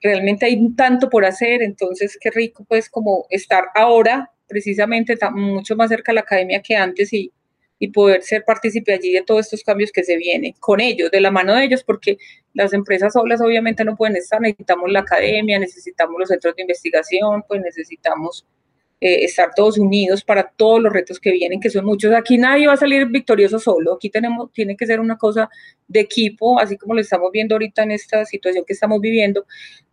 realmente 0.00 0.46
hay 0.46 0.74
tanto 0.76 1.10
por 1.10 1.24
hacer, 1.24 1.62
entonces 1.62 2.16
qué 2.20 2.30
rico 2.30 2.64
pues 2.68 2.88
como 2.88 3.26
estar 3.30 3.64
ahora 3.74 4.30
precisamente 4.46 5.18
mucho 5.32 5.74
más 5.74 5.88
cerca 5.88 6.12
de 6.12 6.14
la 6.14 6.20
academia 6.20 6.62
que 6.62 6.76
antes 6.76 7.12
y, 7.12 7.32
y 7.78 7.88
poder 7.88 8.22
ser 8.22 8.44
partícipe 8.44 8.94
allí 8.94 9.12
de 9.12 9.22
todos 9.22 9.46
estos 9.46 9.62
cambios 9.62 9.92
que 9.92 10.02
se 10.04 10.16
vienen 10.16 10.54
con 10.60 10.80
ellos, 10.80 11.10
de 11.10 11.20
la 11.20 11.30
mano 11.30 11.54
de 11.54 11.64
ellos, 11.64 11.84
porque 11.84 12.16
las 12.54 12.72
empresas 12.72 13.12
solas 13.12 13.40
obviamente 13.40 13.84
no 13.84 13.96
pueden 13.96 14.16
estar, 14.16 14.40
necesitamos 14.40 14.90
la 14.90 15.00
academia, 15.00 15.58
necesitamos 15.58 16.16
los 16.18 16.28
centros 16.28 16.56
de 16.56 16.62
investigación, 16.62 17.44
pues 17.46 17.60
necesitamos 17.60 18.46
eh, 19.00 19.24
estar 19.24 19.50
todos 19.54 19.78
unidos 19.78 20.24
para 20.24 20.48
todos 20.56 20.82
los 20.82 20.90
retos 20.90 21.20
que 21.20 21.30
vienen, 21.30 21.60
que 21.60 21.68
son 21.68 21.84
muchos. 21.84 22.14
Aquí 22.14 22.38
nadie 22.38 22.66
va 22.66 22.72
a 22.72 22.78
salir 22.78 23.06
victorioso 23.06 23.58
solo, 23.58 23.94
aquí 23.94 24.08
tenemos, 24.08 24.50
tiene 24.52 24.74
que 24.74 24.86
ser 24.86 25.00
una 25.00 25.18
cosa 25.18 25.50
de 25.86 26.00
equipo, 26.00 26.58
así 26.58 26.78
como 26.78 26.94
lo 26.94 27.02
estamos 27.02 27.30
viendo 27.30 27.56
ahorita 27.56 27.82
en 27.82 27.90
esta 27.90 28.24
situación 28.24 28.64
que 28.66 28.72
estamos 28.72 29.00
viviendo, 29.02 29.44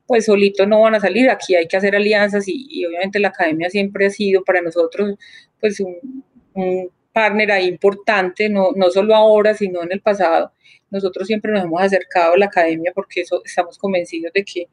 pues 0.07 0.25
solito 0.25 0.65
no 0.65 0.81
van 0.81 0.95
a 0.95 0.99
salir, 1.01 1.29
aquí 1.29 1.55
hay 1.55 1.67
que 1.67 1.77
hacer 1.77 1.95
alianzas 1.95 2.47
y, 2.47 2.65
y 2.69 2.85
obviamente 2.85 3.19
la 3.19 3.29
academia 3.29 3.69
siempre 3.69 4.05
ha 4.05 4.09
sido 4.09 4.43
para 4.43 4.61
nosotros 4.61 5.15
pues 5.59 5.79
un, 5.79 6.23
un 6.53 6.89
partner 7.13 7.51
ahí 7.51 7.67
importante, 7.67 8.49
no, 8.49 8.71
no 8.75 8.89
solo 8.89 9.15
ahora, 9.15 9.53
sino 9.53 9.83
en 9.83 9.91
el 9.91 10.01
pasado. 10.01 10.51
Nosotros 10.89 11.27
siempre 11.27 11.51
nos 11.51 11.63
hemos 11.63 11.81
acercado 11.81 12.33
a 12.33 12.37
la 12.37 12.47
academia 12.47 12.91
porque 12.93 13.21
eso, 13.21 13.41
estamos 13.45 13.77
convencidos 13.77 14.33
de 14.33 14.43
que, 14.43 14.67